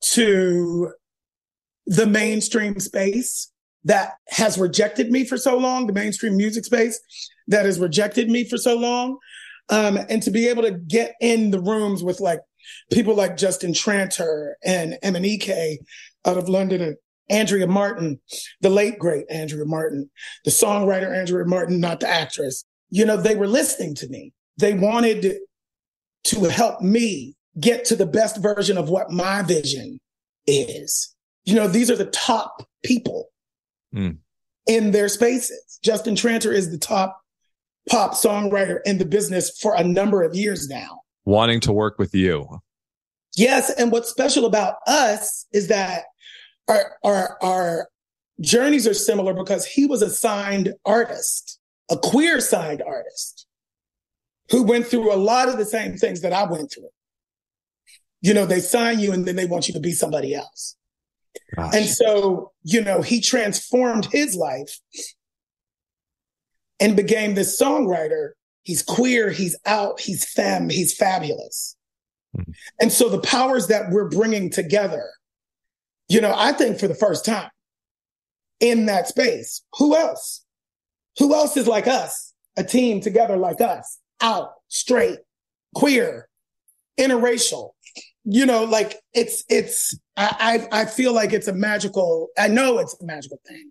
to 0.00 0.92
the 1.86 2.06
mainstream 2.06 2.78
space 2.80 3.52
that 3.84 4.14
has 4.28 4.58
rejected 4.58 5.10
me 5.10 5.24
for 5.24 5.36
so 5.36 5.56
long, 5.56 5.86
the 5.86 5.92
mainstream 5.92 6.36
music 6.36 6.64
space 6.64 7.00
that 7.48 7.64
has 7.64 7.78
rejected 7.78 8.28
me 8.28 8.44
for 8.44 8.56
so 8.56 8.76
long. 8.76 9.18
Um, 9.68 9.98
and 10.08 10.22
to 10.22 10.30
be 10.30 10.48
able 10.48 10.62
to 10.62 10.72
get 10.72 11.14
in 11.20 11.50
the 11.50 11.60
rooms 11.60 12.02
with 12.02 12.20
like 12.20 12.40
people 12.92 13.14
like 13.14 13.36
Justin 13.36 13.72
Tranter 13.72 14.56
and 14.64 14.98
MNEK 15.02 15.78
out 16.26 16.36
of 16.36 16.48
London 16.48 16.80
and 16.80 16.96
Andrea 17.30 17.66
Martin, 17.66 18.20
the 18.60 18.70
late 18.70 18.98
great 18.98 19.24
Andrea 19.30 19.64
Martin, 19.64 20.10
the 20.44 20.50
songwriter 20.50 21.16
Andrea 21.16 21.44
Martin, 21.46 21.80
not 21.80 22.00
the 22.00 22.08
actress. 22.08 22.64
You 22.90 23.04
know, 23.04 23.16
they 23.16 23.36
were 23.36 23.46
listening 23.46 23.94
to 23.96 24.08
me. 24.08 24.32
They 24.60 24.74
wanted 24.74 25.38
to 26.24 26.44
help 26.44 26.82
me 26.82 27.34
get 27.58 27.84
to 27.86 27.96
the 27.96 28.06
best 28.06 28.36
version 28.36 28.76
of 28.76 28.88
what 28.88 29.10
my 29.10 29.42
vision 29.42 29.98
is. 30.46 31.14
You 31.44 31.54
know, 31.54 31.66
these 31.66 31.90
are 31.90 31.96
the 31.96 32.06
top 32.06 32.68
people 32.84 33.28
mm. 33.94 34.18
in 34.66 34.90
their 34.90 35.08
spaces. 35.08 35.78
Justin 35.82 36.14
Tranter 36.14 36.52
is 36.52 36.70
the 36.70 36.78
top 36.78 37.20
pop 37.88 38.12
songwriter 38.12 38.80
in 38.84 38.98
the 38.98 39.06
business 39.06 39.58
for 39.58 39.74
a 39.74 39.82
number 39.82 40.22
of 40.22 40.34
years 40.34 40.68
now. 40.68 41.00
Wanting 41.24 41.60
to 41.60 41.72
work 41.72 41.98
with 41.98 42.14
you. 42.14 42.60
Yes. 43.36 43.70
And 43.70 43.90
what's 43.90 44.10
special 44.10 44.44
about 44.44 44.76
us 44.86 45.46
is 45.52 45.68
that 45.68 46.04
our, 46.68 46.96
our, 47.02 47.38
our 47.42 47.88
journeys 48.40 48.86
are 48.86 48.94
similar 48.94 49.32
because 49.32 49.64
he 49.64 49.86
was 49.86 50.02
a 50.02 50.10
signed 50.10 50.74
artist, 50.84 51.58
a 51.90 51.96
queer 51.96 52.40
signed 52.40 52.82
artist 52.86 53.46
who 54.50 54.62
went 54.62 54.86
through 54.86 55.12
a 55.12 55.16
lot 55.16 55.48
of 55.48 55.56
the 55.56 55.64
same 55.64 55.96
things 55.96 56.22
that 56.22 56.32
I 56.32 56.44
went 56.44 56.72
through. 56.72 56.88
You 58.20 58.34
know, 58.34 58.46
they 58.46 58.60
sign 58.60 59.00
you 59.00 59.12
and 59.12 59.24
then 59.24 59.36
they 59.36 59.46
want 59.46 59.68
you 59.68 59.74
to 59.74 59.80
be 59.80 59.92
somebody 59.92 60.34
else. 60.34 60.76
Gosh. 61.56 61.74
And 61.74 61.86
so, 61.86 62.52
you 62.62 62.82
know, 62.82 63.02
he 63.02 63.20
transformed 63.20 64.06
his 64.12 64.36
life 64.36 64.78
and 66.80 66.96
became 66.96 67.34
this 67.34 67.60
songwriter. 67.60 68.30
He's 68.62 68.82
queer, 68.82 69.30
he's 69.30 69.58
out, 69.64 70.00
he's 70.00 70.30
femme, 70.30 70.68
he's 70.68 70.94
fabulous. 70.94 71.76
Mm-hmm. 72.36 72.52
And 72.80 72.92
so 72.92 73.08
the 73.08 73.20
powers 73.20 73.68
that 73.68 73.90
we're 73.90 74.08
bringing 74.08 74.50
together, 74.50 75.04
you 76.08 76.20
know, 76.20 76.34
I 76.36 76.52
think 76.52 76.78
for 76.78 76.88
the 76.88 76.94
first 76.94 77.24
time 77.24 77.50
in 78.58 78.86
that 78.86 79.08
space, 79.08 79.62
who 79.78 79.96
else? 79.96 80.44
Who 81.18 81.34
else 81.34 81.56
is 81.56 81.66
like 81.66 81.86
us? 81.86 82.34
A 82.56 82.64
team 82.64 83.00
together 83.00 83.36
like 83.36 83.60
us, 83.60 83.99
out, 84.20 84.52
straight, 84.68 85.18
queer, 85.74 86.28
interracial, 86.98 87.70
you 88.24 88.46
know, 88.46 88.64
like 88.64 89.00
it's 89.14 89.44
it's 89.48 89.98
I 90.16 90.66
I 90.70 90.84
feel 90.84 91.14
like 91.14 91.32
it's 91.32 91.48
a 91.48 91.54
magical. 91.54 92.28
I 92.38 92.48
know 92.48 92.78
it's 92.78 93.00
a 93.00 93.04
magical 93.04 93.40
thing 93.46 93.70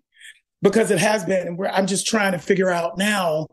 because 0.62 0.90
it 0.90 0.98
has 0.98 1.24
been, 1.24 1.46
and 1.46 1.66
I'm 1.68 1.86
just 1.86 2.06
trying 2.06 2.32
to 2.32 2.38
figure 2.38 2.70
out 2.70 2.98
now. 2.98 3.46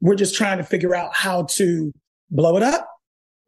We're 0.00 0.14
just 0.14 0.34
trying 0.34 0.58
to 0.58 0.64
figure 0.64 0.94
out 0.94 1.14
how 1.14 1.44
to 1.50 1.92
blow 2.30 2.56
it 2.56 2.62
up. 2.62 2.88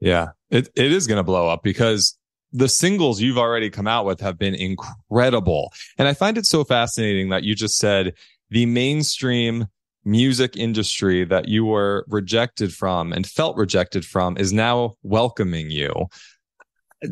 Yeah, 0.01 0.29
it 0.51 0.69
it 0.75 0.93
is 0.93 1.07
going 1.07 1.19
to 1.19 1.25
blow 1.25 1.49
up 1.49 1.63
because 1.63 2.19
the 2.53 2.69
singles 2.69 3.21
you've 3.21 3.39
already 3.39 3.71
come 3.71 3.87
out 3.87 4.05
with 4.05 4.21
have 4.21 4.39
been 4.39 4.55
incredible, 4.55 5.73
and 5.99 6.09
I 6.09 6.15
find 6.15 6.37
it 6.37 6.47
so 6.47 6.65
fascinating 6.65 7.29
that 7.29 7.45
you 7.45 7.55
just 7.55 7.79
said 7.79 8.15
the 8.51 8.67
mainstream 8.67 9.67
music 10.09 10.57
industry 10.57 11.25
that 11.25 11.49
you 11.49 11.65
were 11.65 12.05
rejected 12.09 12.73
from 12.73 13.13
and 13.13 13.27
felt 13.27 13.57
rejected 13.57 14.05
from 14.05 14.37
is 14.37 14.53
now 14.53 14.95
welcoming 15.03 15.71
you 15.71 16.09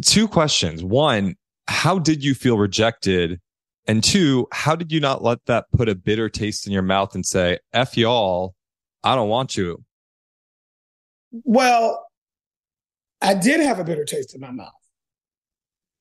two 0.02 0.28
questions. 0.28 0.82
One, 0.82 1.36
how 1.68 1.98
did 1.98 2.24
you 2.24 2.34
feel 2.34 2.58
rejected? 2.58 3.40
And 3.86 4.02
two, 4.02 4.48
how 4.52 4.74
did 4.74 4.90
you 4.90 5.00
not 5.00 5.22
let 5.22 5.44
that 5.46 5.66
put 5.72 5.88
a 5.88 5.94
bitter 5.94 6.28
taste 6.28 6.66
in 6.66 6.72
your 6.72 6.82
mouth 6.82 7.14
and 7.14 7.24
say, 7.24 7.58
F 7.72 7.96
y'all, 7.96 8.54
I 9.04 9.14
don't 9.14 9.28
want 9.28 9.56
you? 9.56 9.84
Well, 11.30 12.04
I 13.20 13.34
did 13.34 13.60
have 13.60 13.78
a 13.78 13.84
bitter 13.84 14.04
taste 14.04 14.34
in 14.34 14.40
my 14.40 14.50
mouth. 14.50 14.72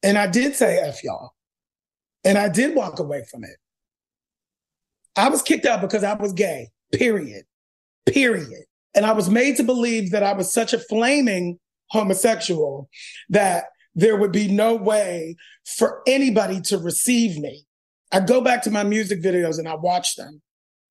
And 0.02 0.18
I 0.18 0.28
did 0.28 0.56
say 0.56 0.78
F 0.78 1.04
y'all. 1.04 1.34
And 2.24 2.38
I 2.38 2.50
did 2.50 2.76
walk 2.76 3.00
away 3.00 3.24
from 3.30 3.44
it. 3.44 3.58
I 5.16 5.30
was 5.30 5.42
kicked 5.42 5.66
out 5.66 5.82
because 5.82 6.04
I 6.04 6.14
was 6.14 6.34
gay, 6.34 6.70
period. 6.94 7.46
Period. 8.06 8.66
And 8.94 9.06
I 9.06 9.12
was 9.12 9.30
made 9.30 9.58
to 9.58 9.64
believe 9.64 10.12
that 10.12 10.24
I 10.24 10.34
was 10.34 10.54
such 10.54 10.74
a 10.74 10.80
flaming 10.80 11.60
homosexual 11.90 12.90
that 13.30 13.66
there 13.94 14.18
would 14.18 14.32
be 14.32 14.48
no 14.48 14.76
way 14.76 15.36
for 15.66 16.02
anybody 16.08 16.62
to 16.62 16.78
receive 16.78 17.38
me. 17.38 17.66
I 18.12 18.20
go 18.20 18.42
back 18.42 18.64
to 18.64 18.72
my 18.72 18.84
music 18.84 19.22
videos 19.22 19.58
and 19.58 19.68
I 19.68 19.76
watch 19.76 20.16
them. 20.16 20.42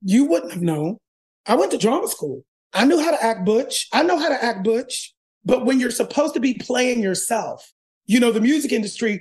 You 0.02 0.24
wouldn't 0.24 0.52
have 0.52 0.62
known. 0.62 0.98
I 1.46 1.54
went 1.56 1.70
to 1.72 1.78
drama 1.78 2.08
school. 2.08 2.44
I 2.72 2.84
knew 2.84 3.02
how 3.02 3.10
to 3.10 3.24
act 3.24 3.44
butch. 3.44 3.88
I 3.92 4.02
know 4.02 4.18
how 4.18 4.28
to 4.28 4.44
act 4.44 4.64
butch. 4.64 5.14
But 5.44 5.64
when 5.64 5.78
you're 5.78 5.90
supposed 5.90 6.34
to 6.34 6.40
be 6.40 6.54
playing 6.54 7.02
yourself, 7.02 7.72
you 8.06 8.18
know, 8.18 8.32
the 8.32 8.40
music 8.40 8.72
industry, 8.72 9.20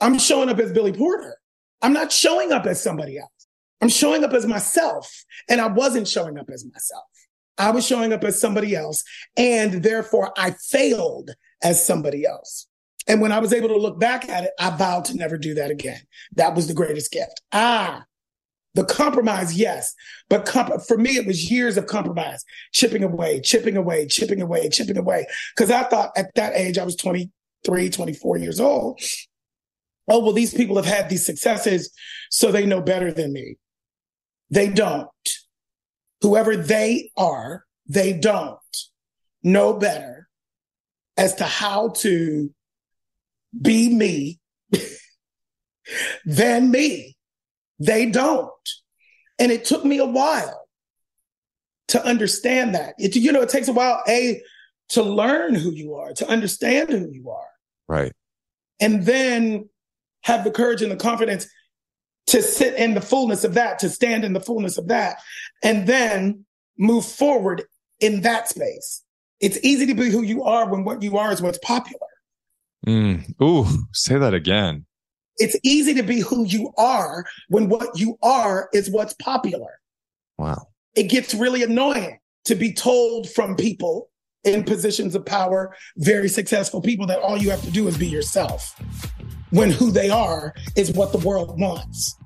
I'm 0.00 0.18
showing 0.18 0.48
up 0.48 0.58
as 0.58 0.72
Billy 0.72 0.92
Porter. 0.92 1.36
I'm 1.80 1.92
not 1.92 2.12
showing 2.12 2.52
up 2.52 2.66
as 2.66 2.82
somebody 2.82 3.18
else. 3.18 3.41
I'm 3.82 3.88
showing 3.88 4.24
up 4.24 4.32
as 4.32 4.46
myself. 4.46 5.24
And 5.48 5.60
I 5.60 5.66
wasn't 5.66 6.08
showing 6.08 6.38
up 6.38 6.48
as 6.50 6.64
myself. 6.64 7.04
I 7.58 7.70
was 7.70 7.86
showing 7.86 8.12
up 8.12 8.24
as 8.24 8.40
somebody 8.40 8.74
else. 8.74 9.04
And 9.36 9.82
therefore 9.82 10.32
I 10.38 10.52
failed 10.52 11.32
as 11.62 11.84
somebody 11.84 12.24
else. 12.24 12.68
And 13.08 13.20
when 13.20 13.32
I 13.32 13.40
was 13.40 13.52
able 13.52 13.68
to 13.68 13.76
look 13.76 13.98
back 13.98 14.28
at 14.28 14.44
it, 14.44 14.52
I 14.58 14.70
vowed 14.70 15.04
to 15.06 15.16
never 15.16 15.36
do 15.36 15.54
that 15.54 15.72
again. 15.72 16.00
That 16.36 16.54
was 16.54 16.68
the 16.68 16.74
greatest 16.74 17.10
gift. 17.10 17.42
Ah, 17.50 18.04
the 18.74 18.84
compromise, 18.84 19.58
yes. 19.58 19.94
But 20.30 20.46
comp- 20.46 20.82
for 20.86 20.96
me, 20.96 21.16
it 21.16 21.26
was 21.26 21.50
years 21.50 21.76
of 21.76 21.86
compromise, 21.86 22.44
chipping 22.72 23.02
away, 23.02 23.40
chipping 23.40 23.76
away, 23.76 24.06
chipping 24.06 24.40
away, 24.40 24.68
chipping 24.68 24.96
away. 24.96 25.26
Because 25.54 25.70
I 25.72 25.82
thought 25.82 26.12
at 26.16 26.32
that 26.36 26.54
age, 26.54 26.78
I 26.78 26.84
was 26.84 26.96
23, 26.96 27.90
24 27.90 28.36
years 28.38 28.60
old. 28.60 29.00
Oh, 30.08 30.20
well, 30.20 30.32
these 30.32 30.54
people 30.54 30.76
have 30.76 30.86
had 30.86 31.08
these 31.08 31.26
successes, 31.26 31.90
so 32.30 32.50
they 32.50 32.66
know 32.66 32.80
better 32.80 33.12
than 33.12 33.32
me. 33.32 33.56
They 34.52 34.68
don't. 34.68 35.08
Whoever 36.20 36.56
they 36.56 37.10
are, 37.16 37.64
they 37.88 38.12
don't 38.12 38.58
know 39.42 39.72
better 39.72 40.28
as 41.16 41.36
to 41.36 41.44
how 41.44 41.88
to 41.88 42.52
be 43.60 43.92
me 43.92 44.38
than 46.26 46.70
me. 46.70 47.16
They 47.78 48.06
don't. 48.06 48.50
And 49.38 49.50
it 49.50 49.64
took 49.64 49.86
me 49.86 49.98
a 49.98 50.06
while 50.06 50.68
to 51.88 52.04
understand 52.04 52.74
that. 52.74 52.94
It, 52.98 53.16
you 53.16 53.32
know, 53.32 53.40
it 53.40 53.48
takes 53.48 53.68
a 53.68 53.72
while, 53.72 54.02
A, 54.06 54.42
to 54.90 55.02
learn 55.02 55.54
who 55.54 55.72
you 55.72 55.94
are, 55.94 56.12
to 56.12 56.28
understand 56.28 56.90
who 56.90 57.08
you 57.10 57.30
are. 57.30 57.48
Right. 57.88 58.12
And 58.80 59.06
then 59.06 59.70
have 60.24 60.44
the 60.44 60.50
courage 60.50 60.82
and 60.82 60.92
the 60.92 60.96
confidence 60.96 61.48
to 62.26 62.42
sit 62.42 62.74
in 62.74 62.94
the 62.94 63.00
fullness 63.00 63.44
of 63.44 63.54
that, 63.54 63.78
to 63.80 63.88
stand 63.88 64.24
in 64.24 64.32
the 64.32 64.40
fullness 64.40 64.78
of 64.78 64.88
that, 64.88 65.18
and 65.62 65.86
then 65.86 66.44
move 66.78 67.04
forward 67.04 67.64
in 68.00 68.22
that 68.22 68.48
space. 68.48 69.02
It's 69.40 69.58
easy 69.62 69.86
to 69.86 69.94
be 69.94 70.10
who 70.10 70.22
you 70.22 70.44
are 70.44 70.68
when 70.68 70.84
what 70.84 71.02
you 71.02 71.18
are 71.18 71.32
is 71.32 71.42
what's 71.42 71.58
popular. 71.58 72.06
Mm. 72.86 73.34
Ooh, 73.42 73.66
say 73.92 74.18
that 74.18 74.34
again. 74.34 74.86
It's 75.38 75.56
easy 75.64 75.94
to 75.94 76.02
be 76.02 76.20
who 76.20 76.44
you 76.44 76.72
are 76.76 77.24
when 77.48 77.68
what 77.68 77.98
you 77.98 78.18
are 78.22 78.68
is 78.72 78.90
what's 78.90 79.14
popular. 79.14 79.80
Wow. 80.38 80.66
It 80.94 81.04
gets 81.04 81.34
really 81.34 81.62
annoying 81.62 82.18
to 82.44 82.54
be 82.54 82.72
told 82.72 83.30
from 83.30 83.56
people 83.56 84.10
in 84.44 84.64
positions 84.64 85.14
of 85.14 85.24
power, 85.24 85.74
very 85.96 86.28
successful 86.28 86.82
people, 86.82 87.06
that 87.06 87.20
all 87.20 87.36
you 87.36 87.50
have 87.50 87.62
to 87.62 87.70
do 87.70 87.86
is 87.88 87.96
be 87.96 88.08
yourself 88.08 88.78
when 89.52 89.70
who 89.70 89.90
they 89.92 90.10
are 90.10 90.54
is 90.76 90.92
what 90.92 91.12
the 91.12 91.18
world 91.18 91.60
wants. 91.60 92.16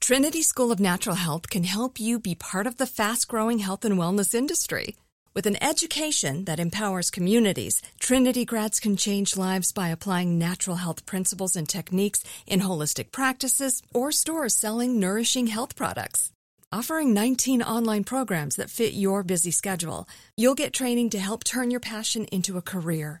Trinity 0.00 0.42
School 0.42 0.72
of 0.72 0.80
Natural 0.80 1.16
Health 1.16 1.48
can 1.50 1.64
help 1.64 2.00
you 2.00 2.18
be 2.18 2.34
part 2.34 2.66
of 2.66 2.76
the 2.76 2.86
fast 2.86 3.28
growing 3.28 3.58
health 3.58 3.84
and 3.84 3.98
wellness 3.98 4.34
industry. 4.34 4.96
With 5.34 5.46
an 5.46 5.62
education 5.62 6.44
that 6.44 6.60
empowers 6.60 7.10
communities, 7.10 7.80
Trinity 7.98 8.44
grads 8.44 8.78
can 8.78 8.96
change 8.96 9.36
lives 9.36 9.72
by 9.72 9.88
applying 9.88 10.38
natural 10.38 10.76
health 10.76 11.06
principles 11.06 11.56
and 11.56 11.68
techniques 11.68 12.22
in 12.46 12.60
holistic 12.60 13.12
practices 13.12 13.82
or 13.94 14.12
stores 14.12 14.54
selling 14.54 15.00
nourishing 15.00 15.46
health 15.46 15.74
products. 15.74 16.32
Offering 16.70 17.12
19 17.12 17.62
online 17.62 18.04
programs 18.04 18.56
that 18.56 18.70
fit 18.70 18.94
your 18.94 19.22
busy 19.22 19.50
schedule, 19.50 20.08
you'll 20.36 20.54
get 20.54 20.72
training 20.72 21.10
to 21.10 21.18
help 21.18 21.44
turn 21.44 21.70
your 21.70 21.80
passion 21.80 22.24
into 22.26 22.56
a 22.56 22.62
career. 22.62 23.20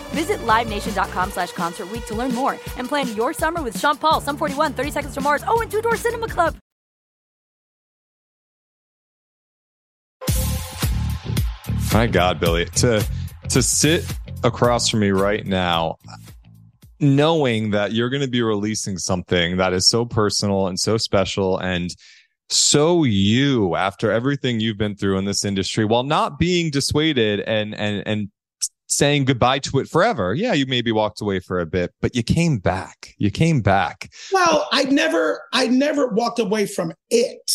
Visit 0.13 0.39
LiveNation.com 0.39 1.31
slash 1.31 1.51
Concert 1.51 1.87
to 2.07 2.15
learn 2.15 2.33
more 2.33 2.53
and 2.77 2.87
plan 2.87 3.13
your 3.15 3.33
summer 3.33 3.61
with 3.61 3.79
Sean 3.79 3.97
Paul, 3.97 4.21
Sum 4.21 4.37
41, 4.37 4.73
30 4.73 4.91
Seconds 4.91 5.13
to 5.15 5.21
Mars, 5.21 5.43
oh, 5.47 5.61
and 5.61 5.71
Two 5.71 5.81
Door 5.81 5.97
Cinema 5.97 6.27
Club. 6.27 6.55
My 11.93 12.07
God, 12.07 12.39
Billy, 12.39 12.65
to 12.65 13.05
to 13.49 13.61
sit 13.61 14.05
across 14.43 14.87
from 14.87 15.01
me 15.01 15.09
right 15.09 15.45
now, 15.45 15.97
knowing 17.01 17.71
that 17.71 17.91
you're 17.91 18.09
going 18.09 18.21
to 18.21 18.29
be 18.29 18.41
releasing 18.41 18.97
something 18.97 19.57
that 19.57 19.73
is 19.73 19.89
so 19.89 20.05
personal 20.05 20.67
and 20.67 20.79
so 20.79 20.97
special 20.97 21.57
and 21.57 21.93
so 22.49 23.03
you 23.03 23.75
after 23.75 24.11
everything 24.11 24.59
you've 24.59 24.77
been 24.77 24.95
through 24.95 25.17
in 25.17 25.25
this 25.25 25.43
industry 25.43 25.83
while 25.83 26.03
not 26.03 26.37
being 26.37 26.69
dissuaded 26.69 27.39
and 27.41 27.73
and 27.75 28.03
and 28.05 28.29
saying 28.91 29.23
goodbye 29.23 29.57
to 29.57 29.79
it 29.79 29.87
forever. 29.87 30.35
Yeah, 30.35 30.53
you 30.53 30.65
maybe 30.65 30.91
walked 30.91 31.21
away 31.21 31.39
for 31.39 31.59
a 31.59 31.65
bit, 31.65 31.93
but 32.01 32.13
you 32.13 32.23
came 32.23 32.57
back. 32.57 33.15
You 33.17 33.31
came 33.31 33.61
back. 33.61 34.11
Well, 34.31 34.67
I 34.71 34.83
never 34.83 35.43
I 35.53 35.67
never 35.67 36.09
walked 36.09 36.39
away 36.39 36.65
from 36.67 36.93
it. 37.09 37.51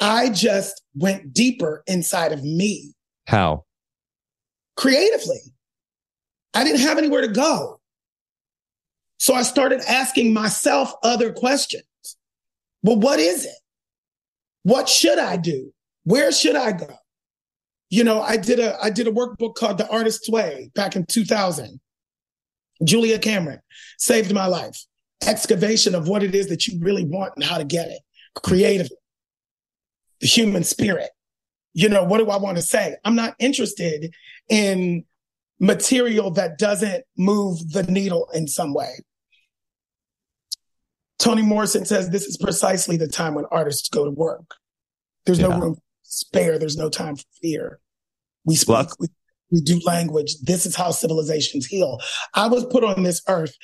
I 0.00 0.30
just 0.30 0.82
went 0.96 1.32
deeper 1.32 1.84
inside 1.86 2.32
of 2.32 2.42
me. 2.42 2.92
How? 3.28 3.64
Creatively. 4.76 5.38
I 6.54 6.64
didn't 6.64 6.80
have 6.80 6.98
anywhere 6.98 7.20
to 7.20 7.28
go. 7.28 7.80
So 9.18 9.34
I 9.34 9.42
started 9.42 9.80
asking 9.86 10.34
myself 10.34 10.92
other 11.04 11.32
questions. 11.32 11.84
Well, 12.82 12.98
what 12.98 13.20
is 13.20 13.44
it? 13.44 13.54
What 14.64 14.88
should 14.88 15.18
I 15.20 15.36
do? 15.36 15.72
Where 16.02 16.32
should 16.32 16.56
I 16.56 16.72
go? 16.72 16.88
You 17.92 18.04
know, 18.04 18.22
I 18.22 18.38
did 18.38 18.58
a 18.58 18.82
I 18.82 18.88
did 18.88 19.06
a 19.06 19.12
workbook 19.12 19.54
called 19.54 19.76
The 19.76 19.86
Artist's 19.90 20.26
Way 20.26 20.70
back 20.74 20.96
in 20.96 21.04
2000. 21.04 21.78
Julia 22.82 23.18
Cameron 23.18 23.60
saved 23.98 24.32
my 24.32 24.46
life. 24.46 24.82
Excavation 25.26 25.94
of 25.94 26.08
what 26.08 26.22
it 26.22 26.34
is 26.34 26.48
that 26.48 26.66
you 26.66 26.80
really 26.80 27.04
want 27.04 27.34
and 27.36 27.44
how 27.44 27.58
to 27.58 27.64
get 27.64 27.88
it 27.88 28.00
creatively. 28.34 28.96
The 30.22 30.26
human 30.26 30.64
spirit. 30.64 31.10
You 31.74 31.90
know, 31.90 32.02
what 32.02 32.16
do 32.16 32.30
I 32.30 32.38
want 32.38 32.56
to 32.56 32.62
say? 32.62 32.96
I'm 33.04 33.14
not 33.14 33.34
interested 33.38 34.14
in 34.48 35.04
material 35.60 36.30
that 36.30 36.56
doesn't 36.56 37.04
move 37.18 37.72
the 37.72 37.82
needle 37.82 38.26
in 38.32 38.48
some 38.48 38.72
way. 38.72 39.04
Toni 41.18 41.42
Morrison 41.42 41.84
says 41.84 42.08
this 42.08 42.24
is 42.24 42.38
precisely 42.38 42.96
the 42.96 43.06
time 43.06 43.34
when 43.34 43.44
artists 43.50 43.90
go 43.90 44.06
to 44.06 44.10
work. 44.10 44.54
There's 45.26 45.38
yeah. 45.38 45.48
no 45.48 45.60
room 45.60 45.76
spare. 46.12 46.58
There's 46.58 46.76
no 46.76 46.90
time 46.90 47.16
for 47.16 47.24
fear. 47.40 47.80
We 48.44 48.54
speak, 48.56 48.88
we, 48.98 49.08
we 49.50 49.60
do 49.60 49.80
language. 49.84 50.36
This 50.42 50.66
is 50.66 50.76
how 50.76 50.90
civilizations 50.90 51.66
heal. 51.66 51.98
I 52.34 52.48
was 52.48 52.64
put 52.66 52.84
on 52.84 53.02
this 53.02 53.22
earth. 53.28 53.54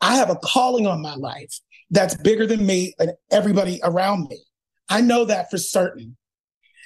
I 0.00 0.16
have 0.16 0.30
a 0.30 0.36
calling 0.36 0.86
on 0.86 1.00
my 1.00 1.14
life 1.14 1.58
that's 1.90 2.14
bigger 2.16 2.46
than 2.46 2.66
me 2.66 2.94
and 2.98 3.12
everybody 3.30 3.80
around 3.82 4.28
me. 4.28 4.42
I 4.88 5.00
know 5.00 5.24
that 5.24 5.50
for 5.50 5.58
certain. 5.58 6.16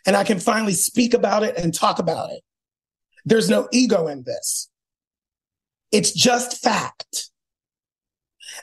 And 0.06 0.16
I 0.16 0.24
can 0.24 0.38
finally 0.38 0.72
speak 0.72 1.12
about 1.14 1.42
it 1.42 1.56
and 1.58 1.74
talk 1.74 1.98
about 1.98 2.30
it. 2.30 2.42
There's 3.24 3.50
no 3.50 3.68
ego 3.72 4.06
in 4.06 4.22
this. 4.24 4.70
It's 5.92 6.12
just 6.12 6.62
fact. 6.62 7.30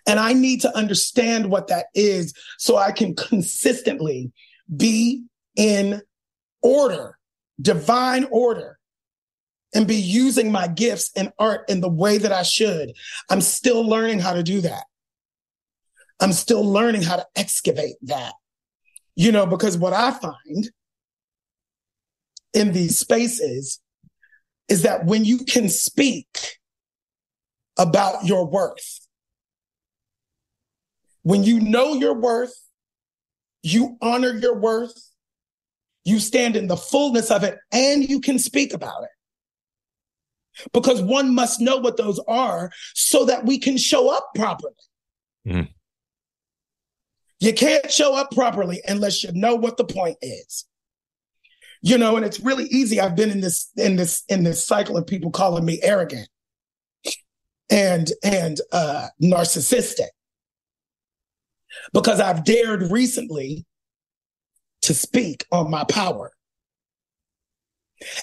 And 0.07 0.19
I 0.19 0.33
need 0.33 0.61
to 0.61 0.75
understand 0.75 1.49
what 1.49 1.67
that 1.67 1.87
is 1.93 2.33
so 2.57 2.77
I 2.77 2.91
can 2.91 3.15
consistently 3.15 4.31
be 4.75 5.23
in 5.57 6.01
order, 6.61 7.17
divine 7.59 8.25
order, 8.31 8.79
and 9.73 9.85
be 9.85 9.95
using 9.95 10.51
my 10.51 10.67
gifts 10.67 11.11
and 11.15 11.33
art 11.37 11.69
in 11.69 11.81
the 11.81 11.89
way 11.89 12.17
that 12.17 12.31
I 12.31 12.43
should. 12.43 12.93
I'm 13.29 13.41
still 13.41 13.85
learning 13.85 14.19
how 14.19 14.33
to 14.33 14.43
do 14.43 14.61
that. 14.61 14.85
I'm 16.19 16.31
still 16.31 16.63
learning 16.63 17.03
how 17.03 17.17
to 17.17 17.25
excavate 17.35 17.95
that. 18.03 18.33
You 19.15 19.31
know, 19.31 19.45
because 19.45 19.77
what 19.77 19.93
I 19.93 20.11
find 20.11 20.71
in 22.53 22.71
these 22.71 22.97
spaces 22.99 23.79
is 24.69 24.83
that 24.83 25.05
when 25.05 25.25
you 25.25 25.39
can 25.39 25.69
speak 25.69 26.27
about 27.77 28.25
your 28.25 28.47
worth, 28.47 29.07
when 31.23 31.43
you 31.43 31.59
know 31.59 31.93
your 31.93 32.13
worth, 32.13 32.55
you 33.63 33.97
honor 34.01 34.31
your 34.31 34.57
worth, 34.57 34.93
you 36.07 36.19
stand 36.19 36.55
in 36.55 36.67
the 36.67 36.77
fullness 36.77 37.29
of 37.29 37.43
it, 37.43 37.57
and 37.73 38.07
you 38.07 38.21
can 38.21 38.39
speak 38.39 38.73
about 38.73 39.03
it. 39.03 40.69
Because 40.71 41.01
one 41.01 41.35
must 41.35 41.59
know 41.59 41.77
what 41.77 41.97
those 41.97 42.17
are 42.27 42.71
so 42.95 43.25
that 43.25 43.45
we 43.45 43.59
can 43.59 43.77
show 43.77 44.09
up 44.09 44.29
properly. 44.33 44.73
Mm. 45.45 45.67
You 47.41 47.53
can't 47.53 47.91
show 47.91 48.15
up 48.15 48.31
properly 48.31 48.81
unless 48.87 49.21
you 49.21 49.31
know 49.33 49.55
what 49.55 49.75
the 49.75 49.83
point 49.83 50.17
is. 50.21 50.65
You 51.81 51.97
know, 51.97 52.15
and 52.15 52.25
it's 52.25 52.39
really 52.39 52.65
easy. 52.65 53.01
I've 53.01 53.15
been 53.15 53.29
in 53.29 53.41
this 53.41 53.69
in 53.75 53.97
this 53.97 54.23
in 54.29 54.43
this 54.43 54.65
cycle 54.65 54.95
of 54.97 55.05
people 55.05 55.29
calling 55.29 55.65
me 55.65 55.79
arrogant 55.83 56.29
and 57.69 58.09
and 58.23 58.59
uh 58.71 59.07
narcissistic 59.21 60.07
because 61.93 62.21
I've 62.21 62.45
dared 62.45 62.91
recently 62.91 63.65
to 64.87 64.93
speak 64.93 65.45
on 65.51 65.69
my 65.71 65.83
power. 65.85 66.31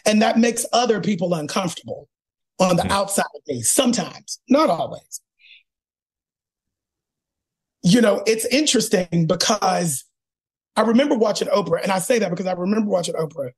And 0.07 0.23
that 0.23 0.39
makes 0.39 0.67
other 0.73 1.01
people 1.01 1.35
uncomfortable 1.35 2.09
on 2.59 2.77
the 2.77 2.83
mm-hmm. 2.83 2.93
outside 2.93 3.25
of 3.35 3.43
me 3.49 3.63
sometimes, 3.63 4.41
not 4.49 4.71
always 4.71 5.21
you 7.85 8.01
know, 8.01 8.23
it's 8.27 8.47
interesting 8.47 9.27
because 9.27 10.05
I 10.75 10.81
remember 10.81 11.15
watching 11.15 11.49
Oprah, 11.49 11.83
and 11.83 11.93
I 11.93 11.99
say 11.99 12.19
that 12.19 12.31
because 12.31 12.47
I 12.47 12.53
remember 12.53 12.91
watching 12.91 13.15
Oprah, 13.15 13.51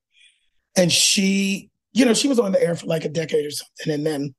and 0.76 0.92
she, 0.92 1.70
you 1.92 2.04
know, 2.04 2.12
she 2.12 2.28
was 2.28 2.40
on 2.40 2.50
the 2.52 2.60
air 2.60 2.74
for 2.74 2.86
like 2.86 3.04
a 3.04 3.08
decade 3.08 3.46
or 3.46 3.50
something. 3.50 3.94
And 3.94 4.04
then 4.04 4.34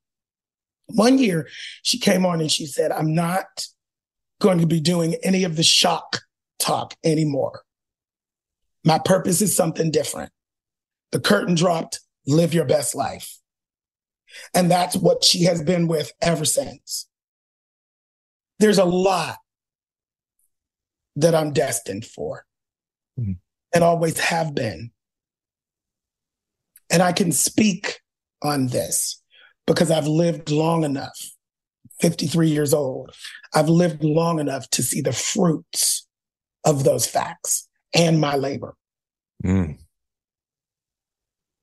one 0.88 1.17
year 1.17 1.47
she 1.84 1.97
came 1.97 2.25
on 2.25 2.41
and 2.41 2.51
she 2.51 2.65
said, 2.65 2.91
I'm 2.91 3.15
not 3.15 3.65
going 4.41 4.60
to 4.60 4.67
be 4.67 4.82
doing 4.82 5.15
any 5.23 5.45
of 5.45 5.56
the 5.56 5.63
shock 5.63 6.21
talk 6.60 6.93
anymore. 7.03 7.63
My 8.88 9.00
purpose 9.00 9.41
is 9.41 9.54
something 9.54 9.91
different. 9.91 10.32
The 11.12 11.19
curtain 11.19 11.56
dropped, 11.56 12.00
live 12.26 12.54
your 12.54 12.63
best 12.63 12.95
life. 12.95 13.38
And 14.54 14.71
that's 14.71 14.95
what 14.95 15.26
she 15.26 15.43
has 15.43 15.62
been 15.62 15.89
with 15.89 16.13
ever 16.21 16.45
since. 16.45 17.06
There's 18.60 18.78
a 18.78 18.86
lot 18.86 19.39
that 21.17 21.36
I'm 21.36 21.52
destined 21.52 22.06
for 22.06 22.45
mm-hmm. 23.19 23.34
and 23.73 23.84
always 23.84 24.17
have 24.19 24.56
been. 24.56 24.91
And 26.89 27.04
I 27.04 27.12
can 27.12 27.34
speak 27.34 28.00
on 28.41 28.67
this 28.67 29.21
because 29.65 29.91
I've 29.91 30.08
lived 30.08 30.50
long 30.50 30.86
enough, 30.86 31.19
53 32.00 32.47
years 32.47 32.73
old. 32.73 33.13
I've 33.54 33.67
lived 33.67 34.02
long 34.02 34.39
enough 34.39 34.69
to 34.69 34.82
see 34.82 35.02
the 35.02 35.12
fruits 35.12 36.08
of 36.63 36.86
those 36.86 37.06
facts 37.06 37.67
and 37.93 38.21
my 38.21 38.36
labor. 38.36 38.76
Mm. 39.43 39.78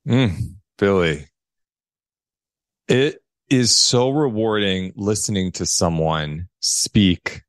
Mm, 0.07 0.55
Billy, 0.77 1.27
it 2.87 3.19
is 3.49 3.75
so 3.75 4.09
rewarding 4.09 4.93
listening 4.95 5.51
to 5.53 5.65
someone 5.65 6.47
speak 6.59 7.41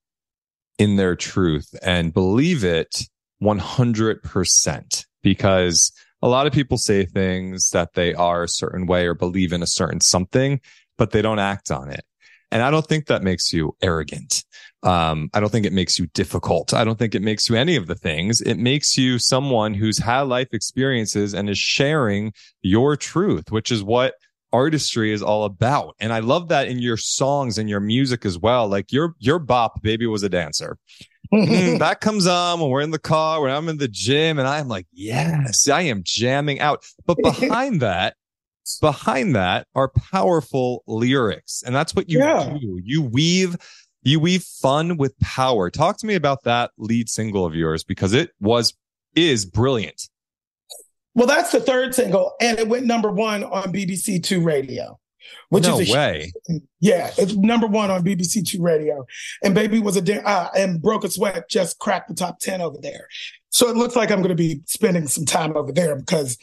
in 0.79 0.97
their 0.97 1.17
truth 1.17 1.75
and 1.83 2.13
believe 2.13 2.65
it 2.65 3.03
100% 3.43 5.05
because 5.23 5.93
a 6.23 6.29
lot 6.29 6.47
of 6.47 6.53
people 6.53 6.79
say 6.79 7.05
things 7.05 7.71
that 7.71 7.95
they 7.95 8.15
are 8.15 8.45
a 8.45 8.49
certain 8.49 8.87
way 8.87 9.07
or 9.07 9.15
believe 9.15 9.53
in 9.53 9.63
a 9.63 9.67
certain 9.67 10.01
something, 10.01 10.61
but 10.97 11.11
they 11.11 11.23
don't 11.23 11.39
act 11.39 11.71
on 11.71 11.91
it. 11.91 12.05
And 12.51 12.63
I 12.63 12.71
don't 12.71 12.87
think 12.87 13.07
that 13.07 13.23
makes 13.23 13.53
you 13.53 13.77
arrogant. 13.83 14.45
Um, 14.83 15.31
I 15.35 15.41
don't 15.41 15.51
think 15.51 15.67
it 15.67 15.73
makes 15.73 15.99
you 15.99 16.07
difficult. 16.15 16.73
I 16.73 16.85
don't 16.85 16.99
think 16.99 17.15
it 17.15 17.23
makes 17.23 17.49
you 17.49 17.57
any 17.57 17.77
of 17.77 17.87
the 17.87 17.97
things. 17.97 18.41
It 18.41 18.55
makes 18.55 18.97
you 18.97 19.19
someone 19.19 19.75
who's 19.75 19.99
had 19.99 20.23
life 20.23 20.49
experiences 20.53 21.35
and 21.35 21.51
is 21.51 21.59
sharing 21.59 22.33
your 22.63 22.97
truth, 22.97 23.51
which 23.51 23.73
is 23.73 23.83
what 23.83 24.15
artistry 24.53 25.13
is 25.13 25.23
all 25.23 25.45
about. 25.45 25.97
And 25.99 26.13
I 26.13 26.21
love 26.21 26.49
that 26.49 26.69
in 26.69 26.79
your 26.79 26.97
songs 26.97 27.59
and 27.59 27.69
your 27.69 27.81
music 27.81 28.25
as 28.25 28.39
well. 28.39 28.69
Like 28.69 28.93
your 28.93 29.15
your 29.19 29.39
bop, 29.39 29.83
baby 29.83 30.07
was 30.07 30.23
a 30.23 30.29
dancer. 30.29 30.79
mm, 31.33 31.79
that 31.81 32.01
comes 32.01 32.27
on 32.27 32.61
when 32.61 32.71
we're 32.71 32.81
in 32.81 32.93
the 32.93 32.99
car, 32.99 33.43
when 33.43 33.51
I'm 33.51 33.69
in 33.69 33.79
the 33.79 33.89
gym, 33.89 34.39
and 34.39 34.47
I'm 34.47 34.69
like, 34.69 34.87
yes, 34.93 35.69
I 35.69 35.83
am 35.83 36.03
jamming 36.05 36.61
out. 36.61 36.85
But 37.05 37.19
behind 37.23 37.83
that, 37.83 38.15
behind 38.81 39.35
that 39.37 39.67
are 39.75 39.89
powerful 39.89 40.83
lyrics. 40.87 41.63
And 41.65 41.75
that's 41.75 41.95
what 41.95 42.09
you 42.09 42.19
yeah. 42.19 42.57
do. 42.61 42.81
You 42.83 43.03
weave 43.03 43.57
you 44.03 44.21
weave 44.21 44.45
fun 44.45 44.97
with 44.97 45.19
power. 45.19 45.69
Talk 45.69 45.99
to 45.99 46.07
me 46.07 46.15
about 46.15 46.45
that 46.45 46.71
lead 46.79 47.09
single 47.09 47.45
of 47.45 47.55
yours 47.55 47.83
because 47.83 48.13
it 48.13 48.31
was 48.41 48.73
is 49.17 49.45
brilliant. 49.45 50.09
Well, 51.15 51.27
that's 51.27 51.51
the 51.51 51.61
third 51.61 51.95
single, 51.95 52.35
and 52.41 52.59
it 52.59 52.69
went 52.69 52.85
number 52.85 53.11
one 53.11 53.43
on 53.43 53.73
BBC 53.73 54.23
Two 54.23 54.43
Radio. 54.43 54.99
Which 55.49 55.65
no 55.65 55.81
is 55.81 55.91
a 55.91 55.93
way. 55.93 56.33
Yeah, 56.79 57.11
it's 57.19 57.35
number 57.35 57.67
one 57.67 57.91
on 57.91 58.05
BBC 58.05 58.47
Two 58.47 58.63
Radio, 58.63 59.07
and 59.43 59.55
"Baby" 59.55 59.81
was 59.81 59.97
a 59.97 60.29
uh, 60.29 60.51
and 60.57 60.81
"Broken 60.81 61.11
Sweat" 61.11 61.49
just 61.49 61.79
cracked 61.79 62.09
the 62.09 62.15
top 62.15 62.39
ten 62.39 62.61
over 62.61 62.79
there. 62.81 63.09
So 63.49 63.69
it 63.69 63.77
looks 63.77 63.97
like 63.97 64.11
I'm 64.11 64.19
going 64.19 64.29
to 64.29 64.35
be 64.37 64.61
spending 64.67 65.09
some 65.09 65.25
time 65.25 65.57
over 65.57 65.73
there 65.73 65.97
because 65.97 66.37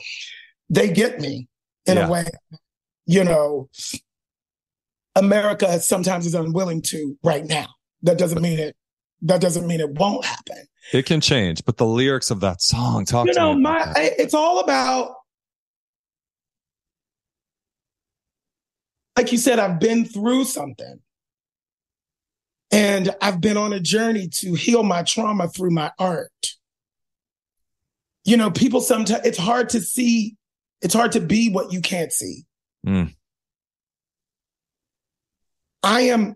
they 0.70 0.90
get 0.90 1.20
me 1.22 1.48
in 1.86 1.98
yeah. 1.98 2.08
a 2.08 2.12
way. 2.12 2.26
You 3.06 3.24
know, 3.24 3.70
America 5.16 5.80
sometimes 5.80 6.26
is 6.26 6.36
unwilling 6.36 6.82
to 6.84 7.18
right 7.24 7.46
now. 7.46 7.68
That 8.02 8.18
doesn't 8.18 8.42
mean 8.42 8.60
it. 8.60 8.76
That 9.22 9.42
doesn't 9.42 9.68
mean 9.68 9.80
it 9.80 9.92
won't 9.92 10.26
happen. 10.26 10.66
It 10.92 11.06
can 11.06 11.22
change, 11.22 11.64
but 11.66 11.78
the 11.78 11.86
lyrics 11.86 12.30
of 12.30 12.42
that 12.42 12.62
song 12.62 13.06
talk. 13.06 13.28
You 13.28 13.34
know, 13.34 13.54
my 13.56 13.86
that. 13.86 14.14
it's 14.20 14.34
all 14.34 14.60
about. 14.60 15.16
Like 19.16 19.32
you 19.32 19.38
said, 19.38 19.60
I've 19.60 19.80
been 19.80 20.06
through 20.06 20.46
something. 20.46 21.00
And 22.72 23.16
I've 23.22 23.40
been 23.40 23.56
on 23.56 23.72
a 23.72 23.80
journey 23.80 24.28
to 24.40 24.56
heal 24.56 24.82
my 24.82 25.04
trauma 25.04 25.48
through 25.48 25.70
my 25.70 25.92
art. 26.00 26.56
You 28.26 28.36
know, 28.36 28.50
people 28.50 28.82
sometimes, 28.82 29.24
it's 29.24 29.38
hard 29.38 29.70
to 29.70 29.82
see, 29.82 30.36
it's 30.84 30.94
hard 30.94 31.14
to 31.14 31.20
be 31.20 31.50
what 31.50 31.74
you 31.74 31.82
can't 31.82 32.12
see. 32.12 32.46
Mm. 32.86 33.16
I 35.82 36.02
am 36.02 36.36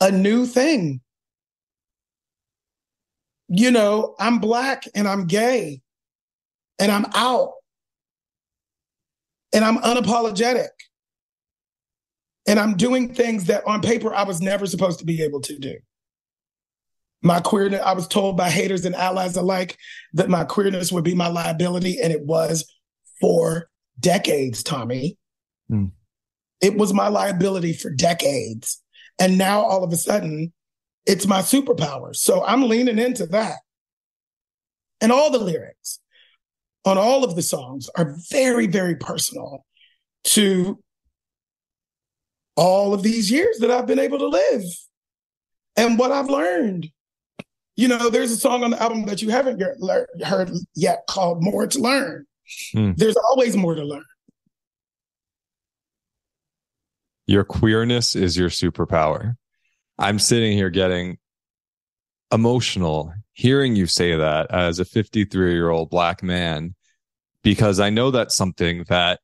a 0.00 0.10
new 0.10 0.46
thing 0.46 1.00
you 3.54 3.70
know, 3.70 4.14
I'm 4.18 4.38
black 4.38 4.84
and 4.94 5.06
I'm 5.06 5.26
gay 5.26 5.82
and 6.78 6.90
I'm 6.90 7.04
out 7.12 7.52
and 9.52 9.62
I'm 9.62 9.76
unapologetic 9.76 10.70
and 12.48 12.58
I'm 12.58 12.78
doing 12.78 13.12
things 13.12 13.44
that 13.44 13.62
on 13.66 13.82
paper 13.82 14.14
I 14.14 14.22
was 14.22 14.40
never 14.40 14.64
supposed 14.64 15.00
to 15.00 15.04
be 15.04 15.22
able 15.22 15.42
to 15.42 15.58
do. 15.58 15.76
My 17.20 17.40
queerness, 17.40 17.82
I 17.82 17.92
was 17.92 18.08
told 18.08 18.38
by 18.38 18.48
haters 18.48 18.86
and 18.86 18.94
allies 18.94 19.36
alike 19.36 19.76
that 20.14 20.30
my 20.30 20.44
queerness 20.44 20.90
would 20.90 21.04
be 21.04 21.14
my 21.14 21.28
liability, 21.28 22.00
and 22.00 22.10
it 22.10 22.24
was 22.24 22.64
for 23.22 23.70
decades, 23.98 24.62
Tommy. 24.62 25.16
Mm. 25.70 25.92
It 26.60 26.76
was 26.76 26.92
my 26.92 27.08
liability 27.08 27.72
for 27.72 27.88
decades. 27.88 28.82
And 29.18 29.38
now 29.38 29.62
all 29.62 29.84
of 29.84 29.92
a 29.92 29.96
sudden, 29.96 30.52
it's 31.06 31.26
my 31.26 31.40
superpower. 31.40 32.14
So 32.14 32.44
I'm 32.44 32.68
leaning 32.68 32.98
into 32.98 33.26
that. 33.26 33.58
And 35.00 35.10
all 35.10 35.30
the 35.30 35.38
lyrics 35.38 36.00
on 36.84 36.98
all 36.98 37.24
of 37.24 37.36
the 37.36 37.42
songs 37.42 37.88
are 37.96 38.16
very, 38.30 38.66
very 38.66 38.96
personal 38.96 39.64
to 40.24 40.78
all 42.56 42.92
of 42.92 43.02
these 43.02 43.30
years 43.30 43.58
that 43.58 43.70
I've 43.70 43.86
been 43.86 43.98
able 43.98 44.18
to 44.18 44.28
live 44.28 44.62
and 45.76 45.98
what 45.98 46.12
I've 46.12 46.28
learned. 46.28 46.90
You 47.76 47.88
know, 47.88 48.10
there's 48.10 48.30
a 48.30 48.36
song 48.36 48.62
on 48.64 48.72
the 48.72 48.82
album 48.82 49.06
that 49.06 49.22
you 49.22 49.30
haven't 49.30 49.62
heard 50.22 50.50
yet 50.74 51.04
called 51.08 51.42
More 51.42 51.66
to 51.66 51.78
Learn. 51.78 52.26
Hmm. 52.72 52.92
There's 52.96 53.16
always 53.16 53.56
more 53.56 53.74
to 53.74 53.84
learn. 53.84 54.04
Your 57.26 57.44
queerness 57.44 58.16
is 58.16 58.36
your 58.36 58.48
superpower. 58.48 59.36
I'm 59.98 60.18
sitting 60.18 60.52
here 60.52 60.70
getting 60.70 61.18
emotional 62.32 63.12
hearing 63.32 63.76
you 63.76 63.86
say 63.86 64.16
that 64.16 64.50
as 64.50 64.78
a 64.78 64.84
53 64.84 65.52
year 65.52 65.70
old 65.70 65.90
black 65.90 66.22
man, 66.22 66.74
because 67.42 67.80
I 67.80 67.90
know 67.90 68.10
that's 68.10 68.34
something 68.34 68.84
that 68.88 69.20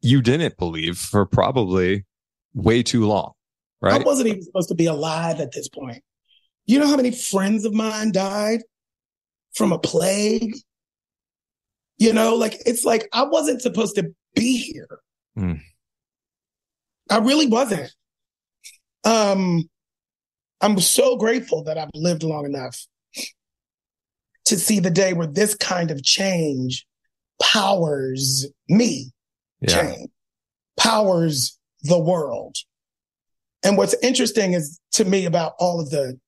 you 0.00 0.22
didn't 0.22 0.56
believe 0.56 0.98
for 0.98 1.26
probably 1.26 2.04
way 2.54 2.82
too 2.82 3.06
long, 3.06 3.32
right? 3.80 4.00
I 4.00 4.04
wasn't 4.04 4.28
even 4.28 4.42
supposed 4.42 4.68
to 4.68 4.74
be 4.74 4.86
alive 4.86 5.40
at 5.40 5.52
this 5.52 5.68
point. 5.68 6.02
You 6.66 6.78
know 6.78 6.86
how 6.86 6.96
many 6.96 7.10
friends 7.10 7.64
of 7.64 7.72
mine 7.72 8.12
died 8.12 8.60
from 9.54 9.72
a 9.72 9.78
plague? 9.78 10.54
You 11.98 12.12
know, 12.12 12.36
like 12.36 12.58
it's 12.64 12.84
like 12.84 13.08
I 13.12 13.24
wasn't 13.24 13.62
supposed 13.62 13.96
to 13.96 14.14
be 14.34 14.56
here. 14.56 15.00
Mm. 15.36 15.60
I 17.10 17.18
really 17.18 17.46
wasn't. 17.46 17.92
Um, 19.04 19.68
I'm 20.60 20.78
so 20.80 21.16
grateful 21.16 21.64
that 21.64 21.78
I've 21.78 21.90
lived 21.94 22.22
long 22.22 22.44
enough 22.44 22.86
to 24.46 24.56
see 24.56 24.80
the 24.80 24.90
day 24.90 25.12
where 25.12 25.26
this 25.26 25.54
kind 25.54 25.90
of 25.90 26.02
change 26.02 26.86
powers 27.40 28.46
me 28.68 29.12
yeah. 29.60 29.82
change, 29.82 30.10
powers 30.78 31.58
the 31.82 31.98
world. 31.98 32.56
And 33.62 33.76
what's 33.76 33.94
interesting 34.02 34.52
is 34.52 34.80
to 34.92 35.04
me 35.04 35.24
about 35.24 35.54
all 35.58 35.80
of 35.80 35.90
the 35.90 36.18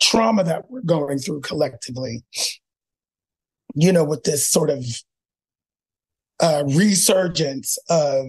trauma 0.00 0.44
that 0.44 0.70
we're 0.70 0.80
going 0.80 1.18
through 1.18 1.40
collectively, 1.40 2.24
you 3.74 3.92
know, 3.92 4.04
with 4.04 4.24
this 4.24 4.48
sort 4.48 4.70
of 4.70 4.84
uh, 6.40 6.64
resurgence 6.66 7.78
of 7.88 8.26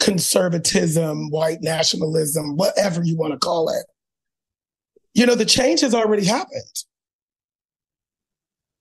conservatism, 0.00 1.30
white 1.30 1.58
nationalism, 1.60 2.56
whatever 2.56 3.02
you 3.02 3.16
want 3.16 3.32
to 3.32 3.38
call 3.38 3.68
it. 3.68 3.84
You 5.14 5.26
know, 5.26 5.34
the 5.34 5.44
change 5.44 5.80
has 5.80 5.94
already 5.94 6.24
happened. 6.24 6.62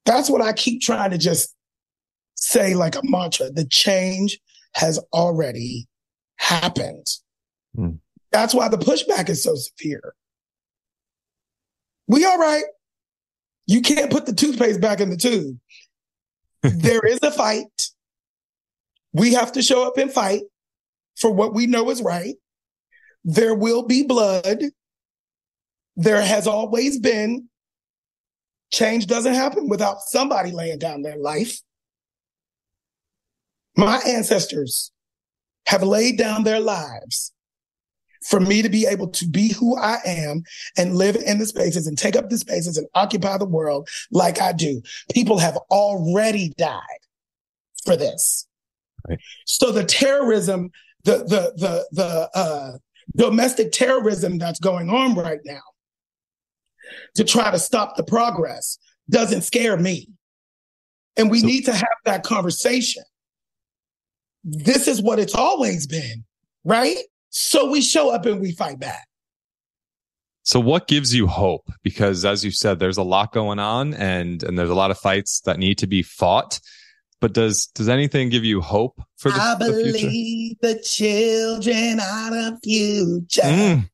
That's 0.06 0.30
what 0.30 0.42
I 0.42 0.54
keep 0.54 0.82
trying 0.82 1.12
to 1.12 1.18
just 1.18 1.54
say 2.36 2.76
like 2.76 2.96
a 2.96 3.02
mantra. 3.04 3.50
The 3.50 3.66
change 3.66 4.40
has 4.76 5.00
already 5.12 5.88
happened. 6.38 7.08
Mm. 7.76 8.00
That's 8.32 8.54
why 8.54 8.70
the 8.70 8.78
pushback 8.78 9.30
is 9.30 9.44
so 9.44 9.56
severe. 9.56 10.13
We 12.08 12.24
all 12.26 12.38
right. 12.38 12.63
You 13.66 13.82
can't 13.82 14.12
put 14.12 14.26
the 14.26 14.34
toothpaste 14.34 14.80
back 14.80 15.02
in 15.02 15.10
the 15.10 15.18
tube. 15.18 15.58
There 16.75 17.06
is 17.06 17.19
a 17.21 17.32
fight. 17.32 17.89
We 19.13 19.34
have 19.34 19.51
to 19.53 19.62
show 19.62 19.88
up 19.88 19.97
and 19.97 20.12
fight 20.12 20.43
for 21.15 21.32
what 21.32 21.53
we 21.53 21.65
know 21.65 21.89
is 21.89 22.01
right. 22.01 22.36
There 23.23 23.56
will 23.56 23.84
be 23.84 24.03
blood. 24.03 24.63
There 25.95 26.21
has 26.21 26.47
always 26.47 26.99
been. 26.99 27.49
Change 28.71 29.08
doesn't 29.08 29.34
happen 29.34 29.69
without 29.69 30.01
somebody 30.01 30.51
laying 30.51 30.80
down 30.80 31.01
their 31.01 31.17
life. 31.17 31.60
My 33.75 33.97
ancestors 34.06 34.91
have 35.67 35.84
laid 35.84 36.17
down 36.17 36.43
their 36.43 36.60
lives 36.60 37.34
for 38.23 38.39
me 38.39 38.62
to 38.62 38.69
be 38.69 38.86
able 38.86 39.08
to 39.10 39.27
be 39.27 39.53
who 39.53 39.77
I 39.77 39.97
am 40.06 40.43
and 40.77 40.95
live 40.95 41.15
in 41.15 41.39
the 41.39 41.45
spaces 41.45 41.88
and 41.88 41.97
take 41.97 42.15
up 42.15 42.30
the 42.30 42.38
spaces 42.38 42.77
and 42.77 42.88
occupy 42.95 43.38
the 43.38 43.45
world 43.45 43.88
like 44.12 44.41
I 44.41 44.53
do. 44.53 44.82
People 45.13 45.39
have 45.39 45.58
already 45.71 46.53
died 46.58 46.82
for 47.86 47.95
this. 47.95 48.47
Right. 49.08 49.19
So 49.45 49.71
the 49.71 49.84
terrorism 49.84 50.71
the 51.08 51.17
the 51.19 51.53
the 51.56 51.88
the 51.91 52.30
uh, 52.38 52.77
domestic 53.15 53.71
terrorism 53.71 54.38
that's 54.38 54.60
going 54.60 54.89
on 54.89 55.15
right 55.15 55.39
now 55.45 55.62
to 57.15 57.23
try 57.23 57.49
to 57.49 57.58
stop 57.58 57.95
the 57.95 58.03
progress 58.03 58.77
doesn't 59.10 59.41
scare 59.41 59.77
me. 59.77 60.10
And 61.15 61.32
we 61.32 61.39
so, 61.39 61.47
need 61.47 61.65
to 61.65 61.73
have 61.73 61.88
that 62.06 62.23
conversation. 62.23 63.03
This 64.43 64.88
is 64.88 65.01
what 65.01 65.17
it's 65.17 65.34
always 65.34 65.88
been, 65.88 66.25
right? 66.63 66.97
So 67.30 67.70
we 67.70 67.82
show 67.82 68.13
up 68.13 68.26
and 68.26 68.42
we 68.42 68.52
fight 68.52 68.80
back. 68.80 69.08
So 70.44 70.60
what 70.62 70.88
gives 70.88 71.13
you 71.13 71.28
hope? 71.28 71.70
Because 71.84 72.24
as 72.24 72.46
you 72.46 72.52
said, 72.52 72.80
there's 72.80 72.98
a 72.98 73.04
lot 73.04 73.34
going 73.34 73.60
on 73.60 73.94
and, 73.94 74.42
and 74.44 74.58
there's 74.58 74.70
a 74.70 74.76
lot 74.76 74.92
of 74.92 74.98
fights 74.98 75.42
that 75.42 75.60
need 75.60 75.78
to 75.80 75.88
be 75.88 76.04
fought. 76.04 76.60
But 77.20 77.34
does 77.34 77.66
does 77.68 77.90
anything 77.90 78.30
give 78.30 78.46
you 78.46 78.62
hope 78.62 79.02
for 79.18 79.32
the, 79.32 79.42
I 79.42 79.56
the 79.56 79.66
believe 79.66 80.58
the 80.62 80.80
children 80.80 82.00
are 82.00 82.30
the 82.30 82.60
future. 82.63 83.42
Mm. 83.42 83.90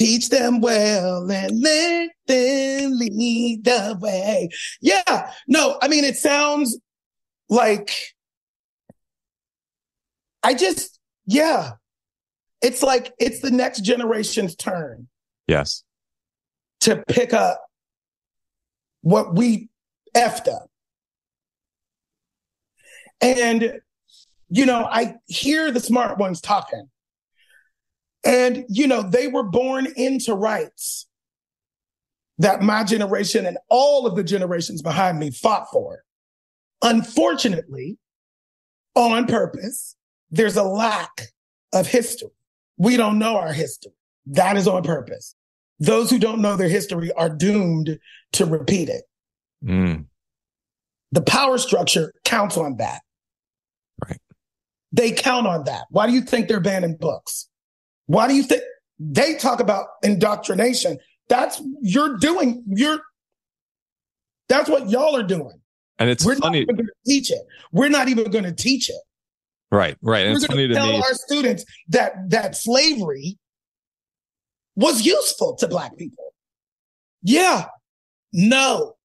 Teach 0.00 0.30
them 0.30 0.60
well 0.60 1.30
and 1.30 1.60
let 1.60 2.10
them 2.26 2.92
lead 2.98 3.64
the 3.64 3.98
way. 4.00 4.48
Yeah. 4.80 5.30
No, 5.46 5.78
I 5.82 5.88
mean, 5.88 6.02
it 6.02 6.16
sounds 6.16 6.78
like 7.48 7.92
I 10.42 10.54
just, 10.54 10.98
yeah. 11.26 11.72
It's 12.64 12.82
like 12.82 13.12
it's 13.18 13.40
the 13.40 13.50
next 13.50 13.80
generation's 13.80 14.56
turn. 14.56 15.06
Yes. 15.46 15.84
To 16.80 16.96
pick 17.06 17.34
up 17.34 17.62
what 19.02 19.34
we 19.36 19.68
effed 20.16 20.48
up. 20.48 20.70
And, 23.20 23.80
you 24.48 24.64
know, 24.64 24.88
I 24.90 25.16
hear 25.26 25.70
the 25.70 25.80
smart 25.80 26.18
ones 26.18 26.40
talking. 26.40 26.88
And, 28.24 28.64
you 28.70 28.86
know, 28.86 29.02
they 29.02 29.28
were 29.28 29.42
born 29.42 29.86
into 29.94 30.32
rights 30.32 31.06
that 32.38 32.62
my 32.62 32.82
generation 32.82 33.44
and 33.44 33.58
all 33.68 34.06
of 34.06 34.16
the 34.16 34.24
generations 34.24 34.80
behind 34.80 35.18
me 35.18 35.30
fought 35.30 35.66
for. 35.70 36.02
Unfortunately, 36.80 37.98
on 38.94 39.26
purpose, 39.26 39.96
there's 40.30 40.56
a 40.56 40.64
lack 40.64 41.28
of 41.74 41.86
history. 41.86 42.30
We 42.76 42.96
don't 42.96 43.18
know 43.18 43.36
our 43.36 43.52
history. 43.52 43.92
That 44.26 44.56
is 44.56 44.66
on 44.66 44.82
purpose. 44.82 45.34
Those 45.78 46.10
who 46.10 46.18
don't 46.18 46.40
know 46.40 46.56
their 46.56 46.68
history 46.68 47.12
are 47.12 47.28
doomed 47.28 47.98
to 48.32 48.46
repeat 48.46 48.88
it. 48.88 49.04
Mm. 49.64 50.06
The 51.12 51.22
power 51.22 51.58
structure 51.58 52.12
counts 52.24 52.56
on 52.56 52.76
that. 52.76 53.02
Right. 54.04 54.20
They 54.92 55.12
count 55.12 55.46
on 55.46 55.64
that. 55.64 55.84
Why 55.90 56.06
do 56.06 56.12
you 56.12 56.20
think 56.20 56.48
they're 56.48 56.60
banning 56.60 56.96
books? 56.96 57.48
Why 58.06 58.28
do 58.28 58.34
you 58.34 58.42
think 58.42 58.62
they 58.98 59.34
talk 59.34 59.60
about 59.60 59.86
indoctrination? 60.02 60.98
That's 61.28 61.60
you're 61.80 62.16
doing. 62.18 62.62
You're 62.66 63.00
that's 64.48 64.68
what 64.68 64.90
y'all 64.90 65.16
are 65.16 65.22
doing. 65.22 65.60
And 65.98 66.10
it's 66.10 66.24
We're 66.24 66.36
funny. 66.36 66.60
not 66.60 66.62
even 66.62 66.76
going 66.76 66.86
to 66.86 66.92
teach 67.06 67.30
it. 67.30 67.40
We're 67.72 67.88
not 67.88 68.08
even 68.08 68.30
going 68.30 68.44
to 68.44 68.52
teach 68.52 68.90
it. 68.90 68.96
Right, 69.70 69.96
right. 70.02 70.26
And 70.26 70.34
We're 70.34 70.68
to 70.68 70.74
tell 70.74 70.86
me. 70.86 70.98
our 70.98 71.14
students 71.14 71.64
that 71.88 72.12
that 72.28 72.56
slavery 72.56 73.38
was 74.76 75.04
useful 75.04 75.56
to 75.56 75.68
black 75.68 75.96
people. 75.96 76.32
Yeah. 77.22 77.66
No. 78.32 78.96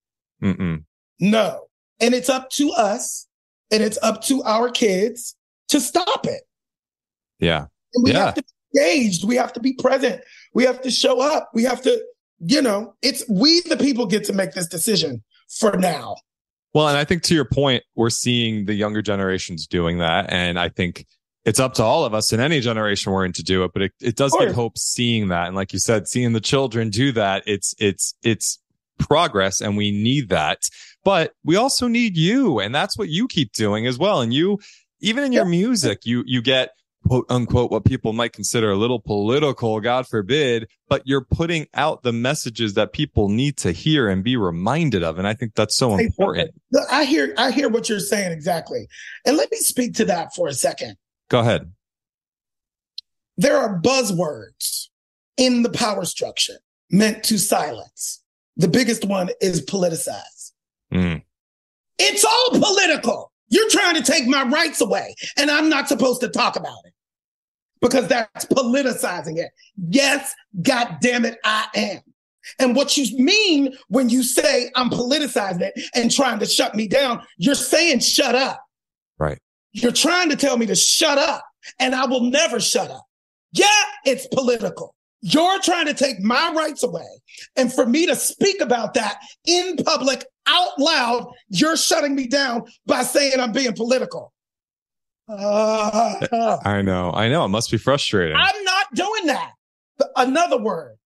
Mm-mm. 0.43 0.83
No. 1.19 1.67
And 1.99 2.13
it's 2.13 2.29
up 2.29 2.49
to 2.51 2.71
us 2.71 3.27
and 3.71 3.83
it's 3.83 3.97
up 4.01 4.21
to 4.23 4.43
our 4.43 4.69
kids 4.69 5.35
to 5.69 5.79
stop 5.79 6.25
it. 6.25 6.41
Yeah. 7.39 7.65
And 7.93 8.03
we 8.03 8.11
yeah. 8.11 8.25
have 8.25 8.35
to 8.35 8.43
be 8.43 8.79
engaged. 8.79 9.27
We 9.27 9.35
have 9.35 9.53
to 9.53 9.59
be 9.59 9.73
present. 9.73 10.21
We 10.53 10.65
have 10.65 10.81
to 10.81 10.91
show 10.91 11.21
up. 11.21 11.49
We 11.53 11.63
have 11.63 11.81
to, 11.83 12.03
you 12.39 12.61
know, 12.61 12.95
it's 13.01 13.23
we 13.29 13.61
the 13.61 13.77
people 13.77 14.05
get 14.05 14.23
to 14.25 14.33
make 14.33 14.53
this 14.53 14.67
decision 14.67 15.23
for 15.49 15.77
now. 15.77 16.15
Well, 16.73 16.87
and 16.87 16.97
I 16.97 17.03
think 17.03 17.23
to 17.23 17.35
your 17.35 17.45
point, 17.45 17.83
we're 17.95 18.09
seeing 18.09 18.65
the 18.65 18.73
younger 18.73 19.01
generations 19.01 19.65
doing 19.67 19.99
that. 19.99 20.31
And 20.31 20.59
I 20.59 20.69
think 20.69 21.05
it's 21.45 21.59
up 21.59 21.73
to 21.75 21.83
all 21.83 22.05
of 22.05 22.13
us 22.13 22.31
in 22.31 22.39
any 22.39 22.59
generation 22.59 23.11
we're 23.11 23.25
in 23.25 23.33
to 23.33 23.43
do 23.43 23.63
it, 23.63 23.71
but 23.73 23.81
it, 23.81 23.91
it 24.01 24.15
does 24.15 24.35
give 24.37 24.53
hope 24.53 24.77
seeing 24.77 25.29
that. 25.29 25.47
And 25.47 25.55
like 25.55 25.73
you 25.73 25.79
said, 25.79 26.07
seeing 26.07 26.33
the 26.33 26.41
children 26.41 26.89
do 26.89 27.11
that, 27.13 27.43
it's, 27.47 27.73
it's, 27.79 28.13
it's 28.23 28.59
progress 28.99 29.61
and 29.61 29.77
we 29.77 29.91
need 29.91 30.29
that. 30.29 30.69
But 31.03 31.33
we 31.43 31.55
also 31.55 31.87
need 31.87 32.17
you. 32.17 32.59
And 32.59 32.75
that's 32.75 32.97
what 32.97 33.09
you 33.09 33.27
keep 33.27 33.53
doing 33.53 33.87
as 33.87 33.97
well. 33.97 34.21
And 34.21 34.33
you, 34.33 34.59
even 34.99 35.23
in 35.23 35.31
your 35.31 35.45
music, 35.45 36.05
you, 36.05 36.23
you 36.27 36.41
get 36.41 36.71
quote 37.07 37.25
unquote 37.29 37.71
what 37.71 37.85
people 37.85 38.13
might 38.13 38.33
consider 38.33 38.71
a 38.71 38.75
little 38.75 38.99
political, 38.99 39.79
God 39.79 40.07
forbid, 40.07 40.67
but 40.87 41.01
you're 41.05 41.23
putting 41.23 41.67
out 41.73 42.03
the 42.03 42.13
messages 42.13 42.73
that 42.75 42.93
people 42.93 43.29
need 43.29 43.57
to 43.57 43.71
hear 43.71 44.09
and 44.09 44.23
be 44.23 44.37
reminded 44.37 45.03
of. 45.03 45.17
And 45.17 45.27
I 45.27 45.33
think 45.33 45.55
that's 45.55 45.77
so 45.77 45.97
important. 45.97 46.51
I 46.89 47.05
hear, 47.05 47.33
I 47.37 47.51
hear 47.51 47.69
what 47.69 47.89
you're 47.89 47.99
saying 47.99 48.31
exactly. 48.31 48.87
And 49.25 49.37
let 49.37 49.51
me 49.51 49.57
speak 49.57 49.95
to 49.95 50.05
that 50.05 50.33
for 50.35 50.47
a 50.47 50.53
second. 50.53 50.97
Go 51.29 51.39
ahead. 51.39 51.71
There 53.37 53.57
are 53.57 53.79
buzzwords 53.79 54.87
in 55.37 55.63
the 55.63 55.69
power 55.69 56.05
structure 56.05 56.59
meant 56.91 57.23
to 57.25 57.37
silence. 57.37 58.21
The 58.57 58.67
biggest 58.67 59.05
one 59.05 59.29
is 59.39 59.65
politicize. 59.65 60.51
Mm. 60.93 61.23
It's 61.97 62.25
all 62.25 62.49
political. 62.51 63.28
You're 63.49 63.69
trying 63.69 63.95
to 63.95 64.01
take 64.01 64.27
my 64.27 64.43
rights 64.43 64.81
away, 64.81 65.15
and 65.37 65.49
I'm 65.49 65.69
not 65.69 65.87
supposed 65.87 66.21
to 66.21 66.29
talk 66.29 66.55
about 66.55 66.77
it 66.85 66.93
because 67.81 68.07
that's 68.07 68.45
politicizing 68.45 69.37
it. 69.37 69.51
Yes, 69.89 70.33
God 70.61 70.97
damn 71.01 71.25
it, 71.25 71.37
I 71.43 71.65
am. 71.75 71.99
And 72.57 72.75
what 72.75 72.97
you 72.97 73.17
mean 73.17 73.75
when 73.89 74.09
you 74.09 74.23
say 74.23 74.71
I'm 74.75 74.89
politicizing 74.89 75.61
it 75.61 75.73
and 75.93 76.11
trying 76.11 76.39
to 76.39 76.45
shut 76.45 76.75
me 76.75 76.87
down, 76.87 77.21
you're 77.37 77.55
saying 77.55 77.99
shut 77.99 78.35
up. 78.35 78.63
Right. 79.17 79.39
You're 79.71 79.91
trying 79.91 80.29
to 80.29 80.35
tell 80.35 80.57
me 80.57 80.65
to 80.65 80.75
shut 80.75 81.17
up, 81.17 81.43
and 81.79 81.93
I 81.93 82.05
will 82.05 82.21
never 82.21 82.59
shut 82.59 82.89
up. 82.89 83.05
Yeah, 83.51 83.83
it's 84.05 84.27
political. 84.27 84.95
You're 85.21 85.59
trying 85.59 85.85
to 85.87 85.93
take 85.93 86.19
my 86.21 86.51
rights 86.55 86.83
away. 86.83 87.07
And 87.55 87.73
for 87.73 87.85
me 87.85 88.05
to 88.05 88.15
speak 88.15 88.61
about 88.61 88.93
that 88.93 89.19
in 89.45 89.75
public 89.77 90.25
out 90.49 90.79
loud, 90.79 91.31
you're 91.49 91.77
shutting 91.77 92.15
me 92.15 92.27
down 92.27 92.63
by 92.85 93.03
saying 93.03 93.39
I'm 93.39 93.51
being 93.51 93.73
political. 93.73 94.33
Uh, 95.27 96.57
I 96.65 96.81
know. 96.81 97.11
I 97.13 97.29
know. 97.29 97.45
It 97.45 97.49
must 97.49 97.71
be 97.71 97.77
frustrating. 97.77 98.35
I'm 98.35 98.63
not 98.63 98.87
doing 98.93 99.27
that. 99.27 99.51
Another 100.15 100.57
word, 100.57 100.97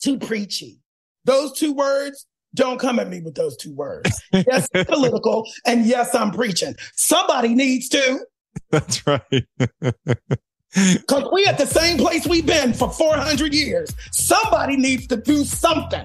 too 0.00 0.18
preachy. 0.18 0.80
Those 1.24 1.52
two 1.52 1.72
words, 1.72 2.26
don't 2.54 2.78
come 2.78 3.00
at 3.00 3.08
me 3.08 3.20
with 3.20 3.34
those 3.34 3.56
two 3.56 3.74
words. 3.74 4.10
Yes, 4.32 4.68
political, 4.86 5.46
and 5.64 5.86
yes, 5.86 6.14
I'm 6.14 6.30
preaching. 6.30 6.74
Somebody 6.94 7.54
needs 7.54 7.88
to. 7.90 8.20
That's 8.70 9.06
right. 9.06 9.22
Because 9.30 11.28
we 11.32 11.46
at 11.46 11.56
the 11.56 11.66
same 11.66 11.98
place 11.98 12.26
we've 12.26 12.46
been 12.46 12.72
for 12.72 12.90
400 12.90 13.54
years. 13.54 13.94
Somebody 14.10 14.76
needs 14.76 15.06
to 15.08 15.16
do 15.16 15.44
something. 15.44 16.04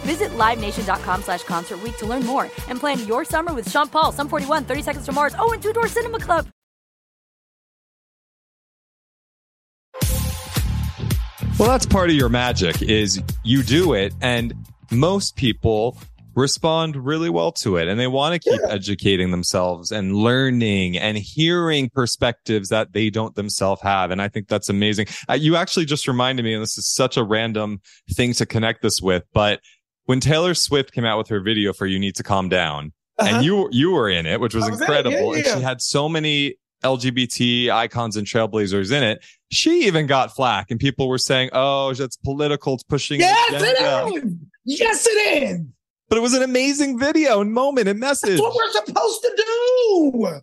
Visit 0.00 0.30
LiveNation.com 0.32 1.22
slash 1.22 1.42
Concert 1.44 1.82
Week 1.82 1.96
to 1.98 2.06
learn 2.06 2.24
more 2.24 2.50
and 2.68 2.80
plan 2.80 3.06
your 3.06 3.24
summer 3.24 3.54
with 3.54 3.70
Sean 3.70 3.88
Paul, 3.88 4.12
Sum 4.12 4.28
41, 4.28 4.64
30 4.64 4.82
Seconds 4.82 5.06
to 5.06 5.12
Mars, 5.12 5.34
oh, 5.38 5.52
and 5.52 5.62
Two 5.62 5.72
Door 5.72 5.88
Cinema 5.88 6.18
Club. 6.18 6.46
Well, 11.58 11.70
that's 11.70 11.86
part 11.86 12.10
of 12.10 12.16
your 12.16 12.28
magic 12.28 12.82
is 12.82 13.22
you 13.42 13.62
do 13.62 13.94
it 13.94 14.12
and 14.20 14.52
most 14.90 15.36
people 15.36 15.96
respond 16.34 16.96
really 16.96 17.30
well 17.30 17.50
to 17.50 17.78
it 17.78 17.88
and 17.88 17.98
they 17.98 18.06
want 18.06 18.34
to 18.34 18.50
keep 18.50 18.60
yeah. 18.62 18.70
educating 18.70 19.30
themselves 19.30 19.90
and 19.90 20.14
learning 20.14 20.98
and 20.98 21.16
hearing 21.16 21.88
perspectives 21.88 22.68
that 22.68 22.92
they 22.92 23.08
don't 23.08 23.34
themselves 23.34 23.80
have. 23.80 24.10
And 24.10 24.20
I 24.20 24.28
think 24.28 24.48
that's 24.48 24.68
amazing. 24.68 25.06
Uh, 25.30 25.32
you 25.32 25.56
actually 25.56 25.86
just 25.86 26.06
reminded 26.06 26.44
me, 26.44 26.52
and 26.52 26.62
this 26.62 26.76
is 26.76 26.86
such 26.86 27.16
a 27.16 27.24
random 27.24 27.80
thing 28.12 28.34
to 28.34 28.44
connect 28.44 28.82
this 28.82 29.00
with, 29.00 29.24
but 29.32 29.60
when 30.06 30.20
Taylor 30.20 30.54
Swift 30.54 30.92
came 30.92 31.04
out 31.04 31.18
with 31.18 31.28
her 31.28 31.40
video 31.40 31.72
for 31.72 31.86
You 31.86 31.98
Need 31.98 32.16
to 32.16 32.22
Calm 32.22 32.48
Down, 32.48 32.92
uh-huh. 33.18 33.36
and 33.36 33.44
you 33.44 33.68
you 33.70 33.90
were 33.90 34.08
in 34.08 34.26
it, 34.26 34.40
which 34.40 34.54
was, 34.54 34.68
was 34.68 34.80
incredible. 34.80 35.36
Yeah, 35.36 35.42
yeah. 35.42 35.52
And 35.52 35.58
she 35.58 35.64
had 35.64 35.80
so 35.80 36.08
many 36.08 36.56
LGBT 36.82 37.70
icons 37.70 38.16
and 38.16 38.26
trailblazers 38.26 38.92
in 38.92 39.02
it. 39.02 39.24
She 39.50 39.86
even 39.86 40.06
got 40.06 40.34
flack, 40.34 40.70
and 40.70 40.80
people 40.80 41.08
were 41.08 41.18
saying, 41.18 41.50
"Oh, 41.52 41.92
that's 41.92 42.16
political. 42.16 42.74
It's 42.74 42.84
pushing." 42.84 43.20
Yes, 43.20 43.62
it 43.62 44.24
is. 44.24 44.32
Yes, 44.64 45.06
it 45.06 45.42
is. 45.42 45.60
But 46.08 46.18
it 46.18 46.20
was 46.20 46.34
an 46.34 46.42
amazing 46.42 46.98
video 46.98 47.40
and 47.40 47.52
moment 47.52 47.88
and 47.88 47.98
message. 47.98 48.30
That's 48.30 48.40
what 48.40 48.54
we're 48.54 48.70
supposed 48.70 49.22
to 49.22 49.44
do 49.44 50.40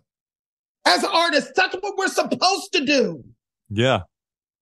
as 0.84 1.04
artists. 1.04 1.52
That's 1.56 1.74
what 1.76 1.96
we're 1.96 2.08
supposed 2.08 2.72
to 2.74 2.84
do. 2.84 3.24
Yeah. 3.70 4.00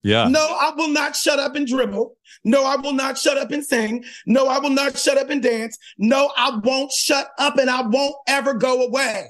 Yeah. 0.03 0.27
No, 0.27 0.39
I 0.39 0.73
will 0.75 0.89
not 0.89 1.15
shut 1.15 1.39
up 1.39 1.55
and 1.55 1.65
dribble. 1.65 2.15
No, 2.43 2.65
I 2.65 2.75
will 2.75 2.93
not 2.93 3.17
shut 3.17 3.37
up 3.37 3.51
and 3.51 3.65
sing. 3.65 4.03
No, 4.25 4.47
I 4.47 4.59
will 4.59 4.69
not 4.69 4.97
shut 4.97 5.17
up 5.17 5.29
and 5.29 5.41
dance. 5.41 5.77
No, 5.97 6.31
I 6.35 6.59
won't 6.63 6.91
shut 6.91 7.29
up 7.39 7.57
and 7.57 7.69
I 7.69 7.81
won't 7.87 8.15
ever 8.27 8.53
go 8.53 8.85
away. 8.85 9.27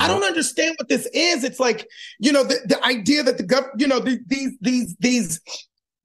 I 0.00 0.06
don't 0.06 0.22
understand 0.22 0.76
what 0.78 0.88
this 0.88 1.06
is. 1.12 1.42
It's 1.42 1.58
like, 1.58 1.88
you 2.20 2.30
know, 2.30 2.44
the, 2.44 2.60
the 2.66 2.84
idea 2.84 3.22
that 3.24 3.36
the 3.36 3.42
government, 3.42 3.80
you 3.80 3.88
know, 3.88 3.98
the, 3.98 4.20
these, 4.28 4.52
these, 4.60 4.96
these, 5.00 5.40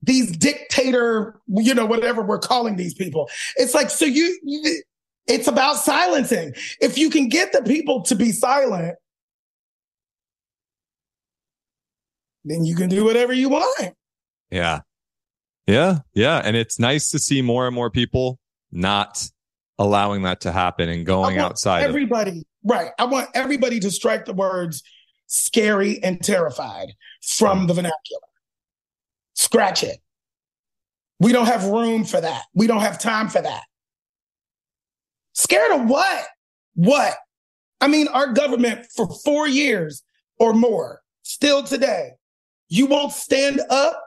these 0.02 0.36
dictator, 0.36 1.39
you 1.48 1.76
know, 1.76 1.86
whatever 1.86 2.24
we're 2.24 2.39
calling 2.39 2.76
these 2.76 2.96
people. 2.96 3.30
It's 3.58 3.76
like, 3.76 3.91
so 3.91 4.06
you, 4.06 4.39
you 4.43 4.82
it's 5.28 5.48
about 5.48 5.78
silencing. 5.78 6.54
If 6.82 6.98
you 6.98 7.10
can 7.10 7.30
get 7.30 7.54
the 7.54 7.62
people 7.62 8.02
to 8.04 8.15
be 8.15 8.32
silent, 8.32 8.96
then 12.46 12.66
you 12.66 12.76
can 12.76 12.90
do 12.90 13.04
whatever 13.04 13.34
you 13.34 13.50
want. 13.50 13.96
Yeah. 14.52 14.82
Yeah. 15.68 16.00
Yeah. 16.14 16.42
And 16.44 16.56
it's 16.56 16.80
nice 16.80 17.10
to 17.12 17.20
see 17.20 17.42
more 17.42 17.66
and 17.68 17.76
more 17.76 17.90
people 17.90 18.40
not 18.72 19.28
allowing 19.80 20.24
that 20.24 20.42
to 20.42 20.52
happen 20.52 20.90
and 20.90 21.06
going 21.06 21.38
outside. 21.38 21.84
Everybody, 21.84 22.40
of- 22.40 22.46
right. 22.64 22.92
I 23.00 23.06
want 23.06 23.30
everybody 23.34 23.80
to 23.80 23.92
strike 23.92 24.26
the 24.26 24.34
words 24.34 24.84
scary 25.28 26.04
and 26.04 26.22
terrified 26.22 26.94
from 27.22 27.68
the 27.68 27.74
vernacular. 27.74 28.22
Scratch 29.34 29.84
it. 29.84 29.98
We 31.20 31.32
don't 31.32 31.48
have 31.48 31.66
room 31.66 32.04
for 32.04 32.20
that. 32.20 32.44
We 32.54 32.68
don't 32.68 32.82
have 32.82 33.00
time 33.00 33.30
for 33.30 33.42
that. 33.42 33.64
Scared 35.34 35.72
of 35.72 35.90
what? 35.90 36.26
What? 36.76 37.16
I 37.82 37.88
mean, 37.88 38.08
our 38.10 38.34
government 38.34 38.86
for 38.96 39.08
four 39.24 39.48
years 39.48 40.04
or 40.40 40.54
more, 40.54 41.02
still 41.24 41.64
today, 41.64 42.12
you 42.74 42.88
won't 42.88 43.12
stand 43.12 43.62
up 43.70 44.04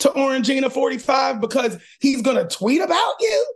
to 0.00 0.08
Orangina 0.08 0.70
45 0.70 1.40
because 1.40 1.78
he's 2.00 2.22
going 2.22 2.36
to 2.36 2.44
tweet 2.44 2.82
about 2.82 3.14
you? 3.20 3.54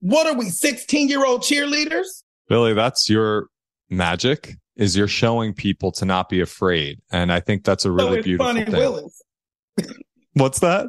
What 0.00 0.28
are 0.28 0.34
we, 0.34 0.50
16 0.50 1.08
year 1.08 1.26
old 1.26 1.42
cheerleaders? 1.42 2.22
Billy, 2.48 2.74
that's 2.74 3.10
your 3.10 3.48
magic 3.90 4.54
is 4.76 4.96
you're 4.96 5.08
showing 5.08 5.52
people 5.52 5.90
to 5.90 6.04
not 6.04 6.28
be 6.28 6.40
afraid. 6.40 7.00
And 7.10 7.32
I 7.32 7.40
think 7.40 7.64
that's 7.64 7.84
a 7.84 7.90
really 7.90 8.20
so 8.20 8.22
beautiful 8.22 8.54
thing. 8.54 8.70
Willis. 8.70 9.22
What's 10.34 10.60
that? 10.60 10.86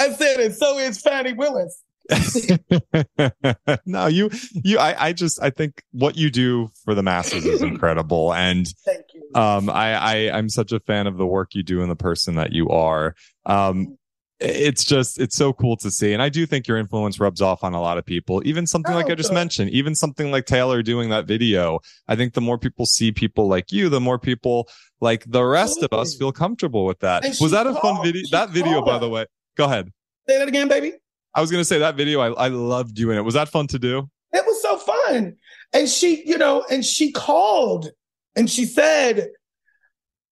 I 0.00 0.10
said 0.10 0.40
it. 0.40 0.54
So 0.54 0.78
is 0.78 1.02
Fani 1.02 1.34
Willis. 1.34 1.82
no, 3.84 4.06
you, 4.06 4.30
you, 4.54 4.78
I, 4.78 5.08
I 5.08 5.12
just, 5.12 5.42
I 5.42 5.50
think 5.50 5.82
what 5.92 6.16
you 6.16 6.30
do 6.30 6.70
for 6.84 6.94
the 6.94 7.02
masses 7.02 7.44
is 7.44 7.60
incredible. 7.60 8.32
And, 8.32 8.66
thank 8.86 9.04
you. 9.12 9.17
Um, 9.34 9.68
I, 9.70 9.94
I, 9.94 10.14
I'm 10.36 10.48
such 10.48 10.72
a 10.72 10.80
fan 10.80 11.06
of 11.06 11.16
the 11.16 11.26
work 11.26 11.54
you 11.54 11.62
do 11.62 11.82
and 11.82 11.90
the 11.90 11.96
person 11.96 12.36
that 12.36 12.52
you 12.52 12.68
are. 12.70 13.14
Um, 13.46 13.98
it's 14.40 14.84
just 14.84 15.20
it's 15.20 15.34
so 15.34 15.52
cool 15.52 15.76
to 15.76 15.90
see 15.90 16.12
and 16.12 16.22
i 16.22 16.28
do 16.28 16.46
think 16.46 16.68
your 16.68 16.76
influence 16.76 17.18
rubs 17.18 17.42
off 17.42 17.64
on 17.64 17.74
a 17.74 17.80
lot 17.80 17.98
of 17.98 18.06
people 18.06 18.40
even 18.46 18.68
something 18.68 18.92
oh, 18.92 18.96
like 18.96 19.10
i 19.10 19.14
just 19.16 19.32
mentioned 19.32 19.68
even 19.70 19.96
something 19.96 20.30
like 20.30 20.46
taylor 20.46 20.80
doing 20.80 21.08
that 21.08 21.26
video 21.26 21.80
i 22.06 22.14
think 22.14 22.34
the 22.34 22.40
more 22.40 22.56
people 22.56 22.86
see 22.86 23.10
people 23.10 23.48
like 23.48 23.72
you 23.72 23.88
the 23.88 24.00
more 24.00 24.16
people 24.16 24.68
like 25.00 25.24
the 25.26 25.42
rest 25.42 25.82
of 25.82 25.92
us 25.92 26.14
feel 26.14 26.30
comfortable 26.30 26.84
with 26.84 27.00
that 27.00 27.24
was 27.40 27.50
that 27.50 27.66
a 27.66 27.74
fun 27.80 28.00
video 28.00 28.22
that 28.30 28.50
video 28.50 28.80
by 28.80 28.96
the 28.96 29.08
way 29.08 29.26
go 29.56 29.64
ahead 29.64 29.92
say 30.28 30.38
that 30.38 30.46
again 30.46 30.68
baby 30.68 30.92
I 31.34 31.40
was 31.40 31.52
going 31.52 31.60
to 31.60 31.64
say 31.64 31.78
that 31.78 31.94
video. 31.94 32.20
I, 32.20 32.46
I 32.46 32.48
loved 32.48 32.94
doing 32.94 33.16
it. 33.16 33.20
Was 33.20 33.34
that 33.34 33.48
fun 33.48 33.68
to 33.68 33.78
do? 33.78 34.10
It 34.32 34.44
was 34.44 34.60
so 34.60 34.76
fun. 34.78 35.36
And 35.72 35.88
she, 35.88 36.24
you 36.26 36.36
know, 36.36 36.64
and 36.70 36.84
she 36.84 37.12
called 37.12 37.90
and 38.36 38.50
she 38.50 38.64
said, 38.64 39.28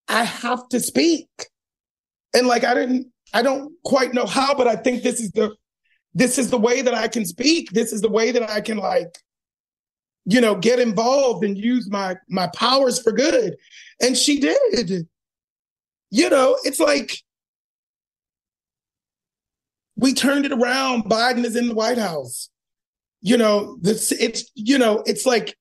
I 0.07 0.23
have 0.23 0.67
to 0.69 0.79
speak. 0.79 1.27
And 2.33 2.47
like 2.47 2.63
I 2.63 2.73
didn't, 2.73 3.07
I 3.33 3.41
don't 3.41 3.73
quite 3.83 4.13
know 4.13 4.25
how, 4.25 4.55
but 4.55 4.67
I 4.67 4.75
think 4.75 5.03
this 5.03 5.19
is 5.19 5.31
the 5.31 5.55
this 6.13 6.39
is 6.39 6.49
the 6.49 6.57
way 6.57 6.81
that 6.81 6.95
I 6.95 7.07
can 7.07 7.25
speak. 7.25 7.71
This 7.71 7.93
is 7.93 8.01
the 8.01 8.09
way 8.09 8.31
that 8.31 8.49
I 8.49 8.59
can 8.59 8.77
like, 8.77 9.19
you 10.25 10.41
know, 10.41 10.55
get 10.55 10.79
involved 10.79 11.43
and 11.43 11.57
use 11.57 11.89
my 11.91 12.15
my 12.27 12.47
powers 12.55 12.99
for 12.99 13.11
good. 13.11 13.55
And 14.01 14.17
she 14.17 14.39
did. 14.39 15.07
You 16.09 16.29
know, 16.29 16.57
it's 16.63 16.79
like 16.79 17.21
we 19.95 20.13
turned 20.13 20.45
it 20.45 20.53
around. 20.53 21.03
Biden 21.03 21.43
is 21.43 21.55
in 21.55 21.67
the 21.67 21.75
White 21.75 21.97
House. 21.97 22.49
You 23.21 23.37
know, 23.37 23.77
this 23.81 24.11
it's 24.11 24.49
you 24.55 24.77
know, 24.77 25.03
it's 25.05 25.25
like 25.25 25.55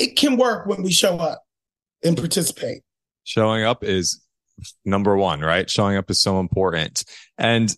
it 0.00 0.16
can 0.16 0.36
work 0.36 0.66
when 0.66 0.82
we 0.82 0.90
show 0.90 1.18
up 1.18 1.44
and 2.02 2.16
participate. 2.16 2.82
Showing 3.24 3.64
up 3.64 3.84
is 3.84 4.24
number 4.84 5.16
one, 5.16 5.40
right? 5.40 5.68
Showing 5.68 5.96
up 5.96 6.10
is 6.10 6.20
so 6.20 6.40
important. 6.40 7.04
And 7.36 7.74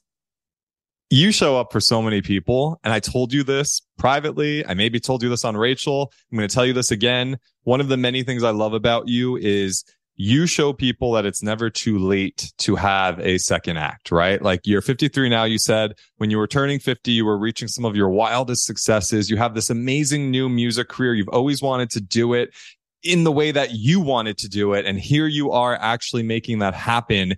you 1.11 1.33
show 1.33 1.59
up 1.59 1.73
for 1.73 1.81
so 1.81 2.01
many 2.01 2.23
people. 2.23 2.81
And 2.85 2.93
I 2.93 3.01
told 3.01 3.33
you 3.33 3.43
this 3.43 3.83
privately. 3.99 4.65
I 4.65 4.75
maybe 4.75 5.01
told 5.01 5.23
you 5.23 5.29
this 5.29 5.45
on 5.45 5.57
Rachel. 5.57 6.13
I'm 6.31 6.39
going 6.39 6.49
to 6.49 6.55
tell 6.55 6.65
you 6.65 6.73
this 6.73 6.91
again. 6.91 7.39
One 7.65 7.81
of 7.81 7.89
the 7.89 7.97
many 7.97 8.23
things 8.23 8.45
I 8.45 8.51
love 8.51 8.73
about 8.73 9.09
you 9.09 9.37
is 9.37 9.85
you 10.17 10.47
show 10.47 10.73
people 10.73 11.13
that 11.13 11.25
it's 11.25 11.43
never 11.43 11.71
too 11.71 11.99
late 11.99 12.53
to 12.59 12.77
have 12.77 13.19
a 13.21 13.39
second 13.39 13.79
act, 13.79 14.11
right? 14.11 14.43
Like 14.43 14.61
you're 14.65 14.83
53 14.83 15.29
now. 15.29 15.45
You 15.45 15.59
said 15.59 15.95
when 16.19 16.31
you 16.31 16.39
were 16.39 16.47
turning 16.47 16.79
50, 16.79 17.11
you 17.11 17.25
were 17.25 17.39
reaching 17.39 17.69
some 17.69 17.85
of 17.85 17.97
your 17.97 18.11
wildest 18.11 18.65
successes. 18.65 19.31
You 19.31 19.37
have 19.39 19.55
this 19.55 19.71
amazing 19.71 20.31
new 20.31 20.49
music 20.49 20.89
career. 20.89 21.15
You've 21.15 21.29
always 21.29 21.63
wanted 21.63 21.91
to 21.91 22.01
do 22.01 22.35
it 22.35 22.55
in 23.03 23.25
the 23.25 23.33
way 23.33 23.51
that 23.53 23.73
you 23.73 24.01
wanted 24.01 24.39
to 24.39 24.49
do 24.49 24.75
it. 24.75 24.87
And 24.87 24.99
here 24.99 25.27
you 25.27 25.51
are 25.51 25.77
actually 25.77 26.23
making 26.23 26.59
that 26.61 26.75
happen. 26.75 27.35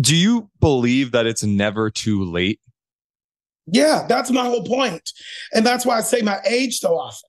Do 0.00 0.16
you 0.16 0.50
believe 0.60 1.12
that 1.12 1.26
it's 1.26 1.44
never 1.44 1.90
too 1.90 2.24
late? 2.24 2.58
Yeah, 3.66 4.06
that's 4.08 4.30
my 4.30 4.44
whole 4.44 4.64
point. 4.64 5.12
And 5.52 5.64
that's 5.64 5.86
why 5.86 5.98
I 5.98 6.00
say 6.00 6.20
my 6.22 6.40
age 6.44 6.78
so 6.78 6.98
often. 6.98 7.28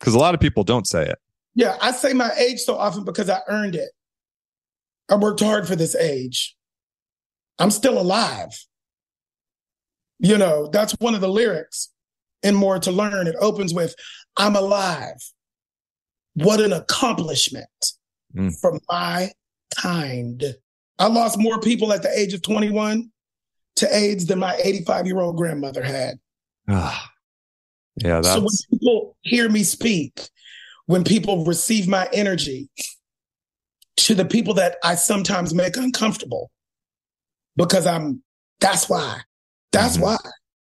Because 0.00 0.14
a 0.14 0.18
lot 0.18 0.34
of 0.34 0.40
people 0.40 0.64
don't 0.64 0.86
say 0.86 1.04
it. 1.04 1.18
Yeah, 1.58 1.76
I 1.80 1.90
say 1.90 2.12
my 2.12 2.30
age 2.38 2.60
so 2.60 2.78
often 2.78 3.02
because 3.02 3.28
I 3.28 3.40
earned 3.48 3.74
it. 3.74 3.90
I 5.10 5.16
worked 5.16 5.40
hard 5.40 5.66
for 5.66 5.74
this 5.74 5.96
age. 5.96 6.56
I'm 7.58 7.72
still 7.72 8.00
alive. 8.00 8.56
You 10.20 10.38
know, 10.38 10.68
that's 10.68 10.92
one 11.00 11.16
of 11.16 11.20
the 11.20 11.28
lyrics 11.28 11.90
in 12.44 12.54
More 12.54 12.78
to 12.78 12.92
Learn. 12.92 13.26
It 13.26 13.34
opens 13.40 13.74
with, 13.74 13.96
I'm 14.36 14.54
alive. 14.54 15.16
What 16.34 16.60
an 16.60 16.72
accomplishment 16.72 17.66
mm. 18.32 18.56
for 18.60 18.78
my 18.88 19.32
kind. 19.76 20.44
I 21.00 21.08
lost 21.08 21.40
more 21.40 21.58
people 21.58 21.92
at 21.92 22.02
the 22.02 22.16
age 22.16 22.34
of 22.34 22.42
21 22.42 23.10
to 23.76 23.96
AIDS 23.96 24.26
than 24.26 24.38
my 24.38 24.56
85 24.62 25.06
year 25.08 25.18
old 25.18 25.36
grandmother 25.36 25.82
had. 25.82 26.20
Ah, 26.68 27.10
yeah. 27.96 28.20
That's... 28.20 28.28
So 28.28 28.38
when 28.38 28.78
people 28.78 29.16
hear 29.22 29.48
me 29.48 29.64
speak, 29.64 30.20
when 30.88 31.04
people 31.04 31.44
receive 31.44 31.86
my 31.86 32.08
energy, 32.14 32.70
to 33.98 34.14
the 34.14 34.24
people 34.24 34.54
that 34.54 34.76
I 34.82 34.94
sometimes 34.94 35.52
make 35.52 35.76
uncomfortable, 35.76 36.50
because 37.56 37.86
I'm, 37.86 38.22
that's 38.58 38.88
why. 38.88 39.20
That's 39.70 39.96
mm-hmm. 39.96 40.04
why. 40.04 40.16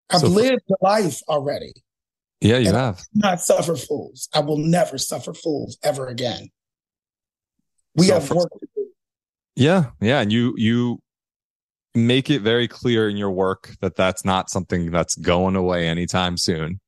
I've 0.09 0.20
so 0.20 0.28
lived 0.28 0.64
for... 0.68 0.78
life 0.82 1.22
already. 1.30 1.72
Yeah, 2.41 2.57
you 2.57 2.74
have. 2.74 3.01
not 3.14 3.39
suffer 3.39 3.78
fools. 3.78 4.28
I 4.34 4.41
will 4.41 4.57
never 4.57 4.97
suffer 4.97 5.34
fools 5.34 5.78
ever 5.82 6.07
again. 6.07 6.49
We 7.95 8.07
so 8.07 8.16
have 8.16 8.28
for, 8.28 8.36
work 8.36 8.51
to 8.59 8.68
do. 8.76 8.88
Yeah, 9.55 9.91
yeah, 10.01 10.20
and 10.20 10.30
you 10.30 10.53
you 10.57 10.99
make 11.95 12.30
it 12.30 12.41
very 12.41 12.68
clear 12.68 13.07
in 13.07 13.16
your 13.16 13.32
work 13.32 13.76
that 13.80 13.95
that's 13.95 14.26
not 14.26 14.49
something 14.49 14.91
that's 14.91 15.16
going 15.16 15.55
away 15.55 15.88
anytime 15.88 16.36
soon. 16.36 16.82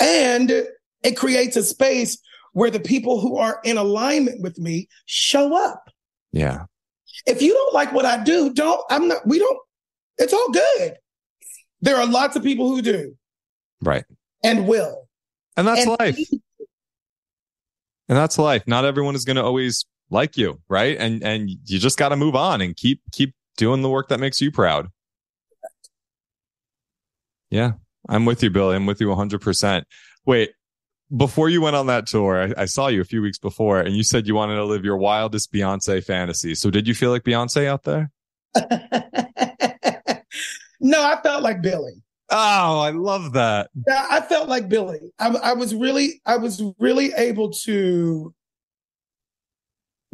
And 0.00 0.66
it 1.02 1.16
creates 1.16 1.56
a 1.56 1.62
space 1.62 2.18
where 2.52 2.70
the 2.70 2.80
people 2.80 3.20
who 3.20 3.36
are 3.36 3.60
in 3.64 3.76
alignment 3.76 4.42
with 4.42 4.58
me 4.58 4.88
show 5.06 5.56
up. 5.56 5.90
Yeah. 6.32 6.64
If 7.26 7.42
you 7.42 7.52
don't 7.52 7.74
like 7.74 7.92
what 7.92 8.04
I 8.04 8.22
do, 8.22 8.52
don't, 8.52 8.80
I'm 8.90 9.08
not, 9.08 9.26
we 9.26 9.38
don't, 9.38 9.58
it's 10.18 10.32
all 10.32 10.50
good. 10.50 10.96
There 11.80 11.96
are 11.96 12.06
lots 12.06 12.36
of 12.36 12.42
people 12.42 12.68
who 12.68 12.82
do. 12.82 13.16
Right. 13.80 14.04
And 14.42 14.66
will. 14.66 15.08
And 15.56 15.66
that's 15.66 15.82
and 15.82 15.96
life. 15.98 16.18
And 18.08 18.16
that's 18.16 18.38
life. 18.38 18.64
Not 18.66 18.84
everyone 18.84 19.14
is 19.14 19.24
going 19.24 19.36
to 19.36 19.44
always 19.44 19.84
like 20.10 20.36
you, 20.36 20.60
right? 20.68 20.96
And 20.98 21.22
and 21.22 21.50
you 21.50 21.78
just 21.78 21.98
got 21.98 22.10
to 22.10 22.16
move 22.16 22.34
on 22.34 22.60
and 22.60 22.76
keep 22.76 23.02
keep 23.12 23.34
doing 23.56 23.82
the 23.82 23.90
work 23.90 24.08
that 24.08 24.20
makes 24.20 24.40
you 24.40 24.50
proud. 24.50 24.88
Yeah, 27.50 27.72
I'm 28.08 28.24
with 28.24 28.42
you, 28.42 28.50
Billy. 28.50 28.76
I'm 28.76 28.86
with 28.86 29.00
you 29.00 29.08
100%. 29.08 29.82
Wait, 30.26 30.50
before 31.16 31.48
you 31.48 31.60
went 31.62 31.76
on 31.76 31.86
that 31.86 32.06
tour, 32.06 32.54
I, 32.56 32.62
I, 32.62 32.64
saw 32.66 32.88
you 32.88 33.00
a 33.00 33.04
few 33.04 33.22
weeks 33.22 33.38
before 33.38 33.80
and 33.80 33.96
you 33.96 34.04
said 34.04 34.26
you 34.26 34.34
wanted 34.34 34.56
to 34.56 34.64
live 34.64 34.84
your 34.84 34.98
wildest 34.98 35.52
Beyonce 35.52 36.04
fantasy. 36.04 36.54
So 36.54 36.70
did 36.70 36.86
you 36.86 36.94
feel 36.94 37.10
like 37.10 37.24
Beyonce 37.24 37.66
out 37.66 37.84
there? 37.84 38.10
no, 40.80 41.02
I 41.02 41.18
felt 41.22 41.42
like 41.42 41.62
Billy. 41.62 42.02
Oh, 42.30 42.80
I 42.80 42.90
love 42.90 43.32
that. 43.32 43.70
Yeah, 43.86 44.06
I 44.10 44.20
felt 44.20 44.48
like 44.48 44.68
Billy. 44.68 45.12
I, 45.18 45.28
I 45.28 45.52
was 45.54 45.74
really, 45.74 46.20
I 46.26 46.36
was 46.36 46.62
really 46.78 47.12
able 47.14 47.50
to 47.64 48.34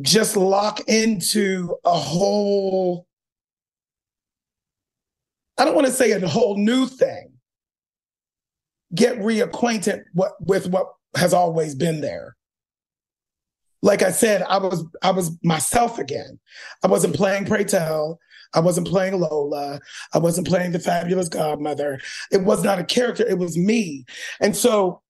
just 0.01 0.37
lock 0.37 0.81
into 0.89 1.77
a 1.85 1.95
whole, 1.95 3.07
I 5.59 5.65
don't 5.65 5.75
want 5.75 5.89
to 5.89 5.93
say 5.93 6.13
a 6.13 6.27
whole 6.27 6.57
new 6.57 6.87
thing, 6.87 7.34
get 8.95 9.19
reacquainted 9.19 10.05
what, 10.13 10.33
with 10.41 10.69
what 10.69 10.89
has 11.17 11.33
always 11.33 11.75
been 11.75 12.01
there. 12.01 12.37
Like 13.83 14.03
I 14.03 14.13
said, 14.13 14.43
I 14.43 14.57
was 14.59 14.83
I 15.03 15.11
was 15.11 15.37
myself 15.43 15.99
again. 15.99 16.39
I 16.83 16.87
wasn't 16.87 17.15
playing 17.15 17.45
Pray 17.45 17.65
Tell. 17.65 18.19
I 18.55 18.61
wasn't 18.61 18.87
playing 18.87 19.21
Lola. 19.21 19.81
I 20.13 20.19
wasn't 20.19 20.47
playing 20.47 20.73
the 20.73 20.79
fabulous 20.79 21.29
godmother. 21.29 22.01
It 22.31 22.45
was 22.45 22.65
not 22.65 22.79
a 22.79 22.85
character, 22.85 23.27
it 23.27 23.39
was 23.39 23.59
me. 23.59 24.07
And 24.41 24.57
so 24.57 25.03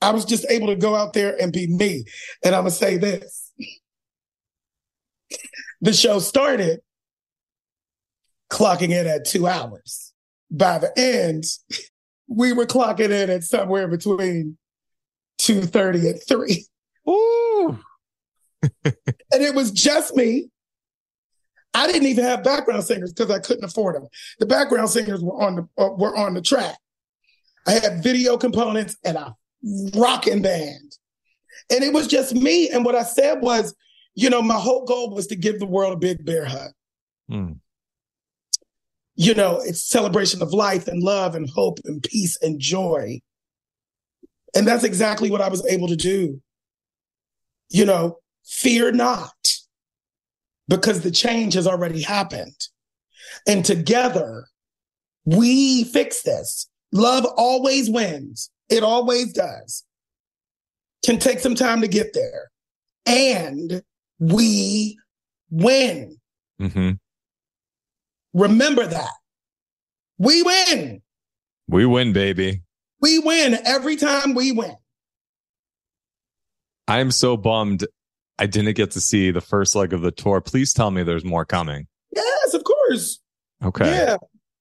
I 0.00 0.12
was 0.12 0.24
just 0.24 0.46
able 0.48 0.68
to 0.68 0.76
go 0.76 0.94
out 0.94 1.12
there 1.12 1.36
and 1.40 1.52
be 1.52 1.66
me. 1.66 2.04
And 2.44 2.54
I'm 2.54 2.62
going 2.62 2.70
to 2.70 2.76
say 2.76 2.96
this 2.96 3.52
the 5.80 5.92
show 5.92 6.20
started 6.20 6.80
clocking 8.50 8.90
in 8.90 9.06
at 9.06 9.26
two 9.26 9.46
hours. 9.46 10.13
By 10.50 10.78
the 10.78 10.92
end, 10.98 11.44
we 12.28 12.52
were 12.52 12.66
clocking 12.66 13.10
in 13.10 13.30
at 13.30 13.44
somewhere 13.44 13.88
between 13.88 14.56
2.30 15.40 16.10
and 16.10 16.22
3. 16.26 16.66
Ooh. 17.08 17.78
and 18.84 18.94
it 19.32 19.54
was 19.54 19.70
just 19.70 20.14
me 20.16 20.48
I 21.74 21.88
didn't 21.88 22.06
even 22.06 22.24
have 22.24 22.44
background 22.44 22.84
singers 22.84 23.12
because 23.12 23.30
I 23.30 23.40
couldn't 23.40 23.64
afford 23.64 23.96
them. 23.96 24.06
The 24.38 24.46
background 24.46 24.90
singers 24.90 25.22
were 25.22 25.42
on 25.42 25.56
the 25.56 25.68
uh, 25.76 25.90
were 25.90 26.16
on 26.16 26.34
the 26.34 26.40
track. 26.40 26.78
I 27.66 27.72
had 27.72 28.02
video 28.02 28.36
components 28.36 28.96
and 29.04 29.16
a 29.16 29.34
rocking 29.94 30.40
band, 30.40 30.96
and 31.70 31.82
it 31.82 31.92
was 31.92 32.06
just 32.06 32.34
me. 32.34 32.70
And 32.70 32.84
what 32.84 32.94
I 32.94 33.02
said 33.02 33.42
was, 33.42 33.74
you 34.14 34.30
know, 34.30 34.40
my 34.40 34.58
whole 34.58 34.84
goal 34.84 35.12
was 35.12 35.26
to 35.28 35.36
give 35.36 35.58
the 35.58 35.66
world 35.66 35.94
a 35.94 35.96
big 35.96 36.24
bear 36.24 36.44
hug. 36.44 36.70
Mm. 37.28 37.58
You 39.16 39.34
know, 39.34 39.60
it's 39.60 39.88
celebration 39.88 40.42
of 40.42 40.52
life 40.52 40.88
and 40.88 41.02
love 41.02 41.34
and 41.34 41.48
hope 41.48 41.78
and 41.84 42.02
peace 42.02 42.36
and 42.42 42.58
joy. 42.58 43.20
And 44.54 44.66
that's 44.66 44.84
exactly 44.84 45.30
what 45.30 45.40
I 45.40 45.48
was 45.48 45.64
able 45.66 45.88
to 45.88 45.96
do. 45.96 46.40
You 47.70 47.84
know, 47.84 48.18
fear 48.44 48.92
not 48.92 49.32
because 50.68 51.02
the 51.02 51.10
change 51.10 51.54
has 51.54 51.66
already 51.66 52.02
happened. 52.02 52.68
And 53.46 53.64
together, 53.64 54.46
we 55.24 55.84
fix 55.84 56.22
this. 56.22 56.68
Love 56.92 57.26
always 57.36 57.90
wins. 57.90 58.50
It 58.68 58.82
always 58.82 59.32
does. 59.32 59.84
Can 61.04 61.18
take 61.18 61.40
some 61.40 61.54
time 61.54 61.80
to 61.80 61.88
get 61.88 62.14
there. 62.14 62.50
And 63.06 63.82
we 64.18 64.98
win. 65.50 66.16
Mm-hmm. 66.60 66.92
Remember 68.34 68.86
that. 68.86 69.10
We 70.18 70.42
win. 70.42 71.02
We 71.68 71.86
win, 71.86 72.12
baby. 72.12 72.62
We 73.00 73.18
win 73.18 73.58
every 73.64 73.96
time 73.96 74.34
we 74.34 74.52
win. 74.52 74.76
I'm 76.86 77.10
so 77.10 77.36
bummed 77.36 77.86
I 78.38 78.46
didn't 78.46 78.74
get 78.74 78.90
to 78.92 79.00
see 79.00 79.30
the 79.30 79.40
first 79.40 79.74
leg 79.74 79.92
of 79.92 80.02
the 80.02 80.10
tour. 80.10 80.40
Please 80.40 80.72
tell 80.72 80.90
me 80.90 81.02
there's 81.02 81.24
more 81.24 81.44
coming. 81.44 81.86
Yes, 82.14 82.54
of 82.54 82.64
course. 82.64 83.20
Okay. 83.62 83.86
Yeah. 83.86 84.16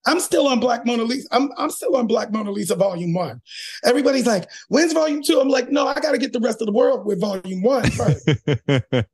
I'm 0.06 0.20
still 0.20 0.48
on 0.48 0.60
Black 0.60 0.86
Mona 0.86 1.04
Lisa. 1.04 1.28
I'm 1.32 1.50
I'm 1.58 1.70
still 1.70 1.96
on 1.96 2.08
Black 2.08 2.32
Mona 2.32 2.52
Lisa 2.52 2.76
Volume 2.76 3.14
One. 3.14 3.42
Everybody's 3.86 4.26
like, 4.26 4.50
when's 4.68 4.94
Volume 4.94 5.24
Two? 5.24 5.40
I'm 5.40 5.50
like, 5.50 5.70
no, 5.70 5.88
I 5.88 5.96
got 5.96 6.12
to 6.12 6.18
get 6.18 6.34
the 6.34 6.40
rest 6.40 6.62
of 6.62 6.68
the 6.68 6.74
world 6.74 7.06
with 7.06 7.22
Volume 7.22 7.62
One 7.62 7.90
first. 7.92 8.26
the 8.46 9.08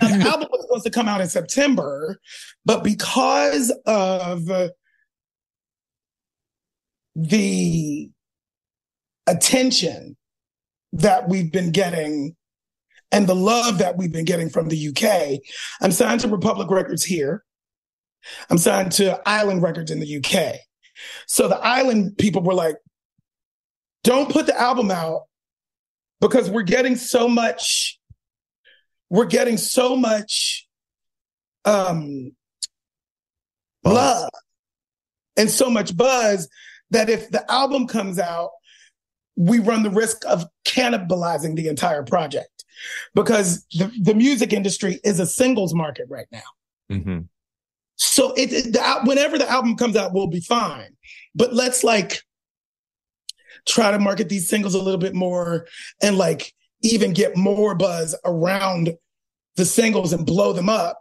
album 0.00 0.48
was 0.50 0.62
supposed 0.62 0.84
to 0.84 0.90
come 0.90 1.08
out 1.08 1.20
in 1.20 1.28
September, 1.28 2.20
but 2.64 2.84
because 2.84 3.72
of 3.86 4.48
the 7.16 8.10
attention 9.26 10.16
that 10.92 11.28
we've 11.28 11.52
been 11.52 11.70
getting 11.70 12.36
and 13.12 13.26
the 13.26 13.34
love 13.34 13.78
that 13.78 13.96
we've 13.96 14.12
been 14.12 14.24
getting 14.24 14.50
from 14.50 14.68
the 14.68 14.88
UK, 14.88 15.40
I'm 15.80 15.92
signed 15.92 16.20
to 16.20 16.28
Republic 16.28 16.70
Records 16.70 17.04
here. 17.04 17.44
I'm 18.50 18.58
signed 18.58 18.92
to 18.92 19.20
Island 19.26 19.62
Records 19.62 19.90
in 19.90 20.00
the 20.00 20.16
UK. 20.16 20.56
So 21.26 21.48
the 21.48 21.58
Island 21.58 22.16
people 22.18 22.42
were 22.42 22.54
like, 22.54 22.76
don't 24.02 24.30
put 24.30 24.46
the 24.46 24.58
album 24.58 24.90
out 24.90 25.22
because 26.20 26.50
we're 26.50 26.62
getting 26.62 26.96
so 26.96 27.28
much, 27.28 27.98
we're 29.10 29.24
getting 29.24 29.56
so 29.56 29.96
much 29.96 30.66
um 31.64 32.32
buzz. 33.82 33.94
love 33.94 34.30
and 35.36 35.50
so 35.50 35.70
much 35.70 35.96
buzz 35.96 36.48
that 36.90 37.08
if 37.08 37.30
the 37.30 37.50
album 37.50 37.86
comes 37.86 38.18
out, 38.18 38.50
we 39.36 39.58
run 39.58 39.82
the 39.82 39.90
risk 39.90 40.24
of 40.26 40.44
cannibalizing 40.64 41.56
the 41.56 41.68
entire 41.68 42.04
project 42.04 42.64
because 43.14 43.64
the, 43.72 43.90
the 44.00 44.14
music 44.14 44.52
industry 44.52 45.00
is 45.02 45.18
a 45.18 45.26
singles 45.26 45.74
market 45.74 46.06
right 46.08 46.26
now. 46.30 46.42
Mm-hmm. 46.90 47.20
So 47.96 48.32
it, 48.34 48.52
it 48.52 48.72
the, 48.72 49.00
whenever 49.04 49.38
the 49.38 49.48
album 49.48 49.76
comes 49.76 49.96
out, 49.96 50.12
we'll 50.12 50.26
be 50.26 50.40
fine. 50.40 50.90
But 51.34 51.52
let's 51.54 51.84
like 51.84 52.22
try 53.66 53.90
to 53.90 53.98
market 53.98 54.28
these 54.28 54.48
singles 54.48 54.74
a 54.74 54.82
little 54.82 54.98
bit 54.98 55.14
more 55.14 55.66
and 56.02 56.18
like 56.18 56.52
even 56.82 57.12
get 57.12 57.36
more 57.36 57.74
buzz 57.74 58.14
around 58.24 58.94
the 59.56 59.64
singles 59.64 60.12
and 60.12 60.26
blow 60.26 60.52
them 60.52 60.68
up. 60.68 61.00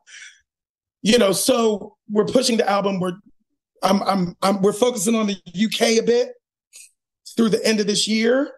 You 1.02 1.18
know, 1.18 1.34
so 1.34 1.98
we're 2.10 2.26
pushing 2.26 2.58
the 2.58 2.70
album. 2.70 3.00
We're 3.00 3.18
I'm 3.82 4.02
I'm, 4.04 4.38
I'm 4.42 4.62
we're 4.62 4.74
focusing 4.74 5.16
on 5.16 5.28
the 5.28 5.36
UK 5.54 6.00
a 6.00 6.02
bit 6.02 6.30
through 7.36 7.50
the 7.50 7.66
end 7.66 7.80
of 7.80 7.88
this 7.88 8.08
year, 8.08 8.54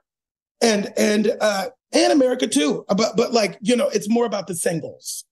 and 0.62 0.94
and 0.98 1.32
uh 1.42 1.70
and 1.92 2.14
America 2.14 2.46
too. 2.46 2.86
But 2.88 3.18
but 3.18 3.34
like 3.34 3.58
you 3.62 3.76
know, 3.76 3.90
it's 3.90 4.10
more 4.10 4.26
about 4.26 4.46
the 4.46 4.56
singles 4.56 5.26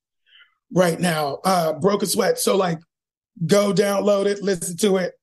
right 0.73 0.99
now. 0.99 1.39
Uh 1.45 1.73
Broken 1.73 2.07
Sweat. 2.07 2.39
So 2.39 2.57
like 2.57 2.79
go 3.45 3.73
download 3.73 4.25
it, 4.25 4.41
listen 4.41 4.77
to 4.77 4.97
it, 4.97 5.13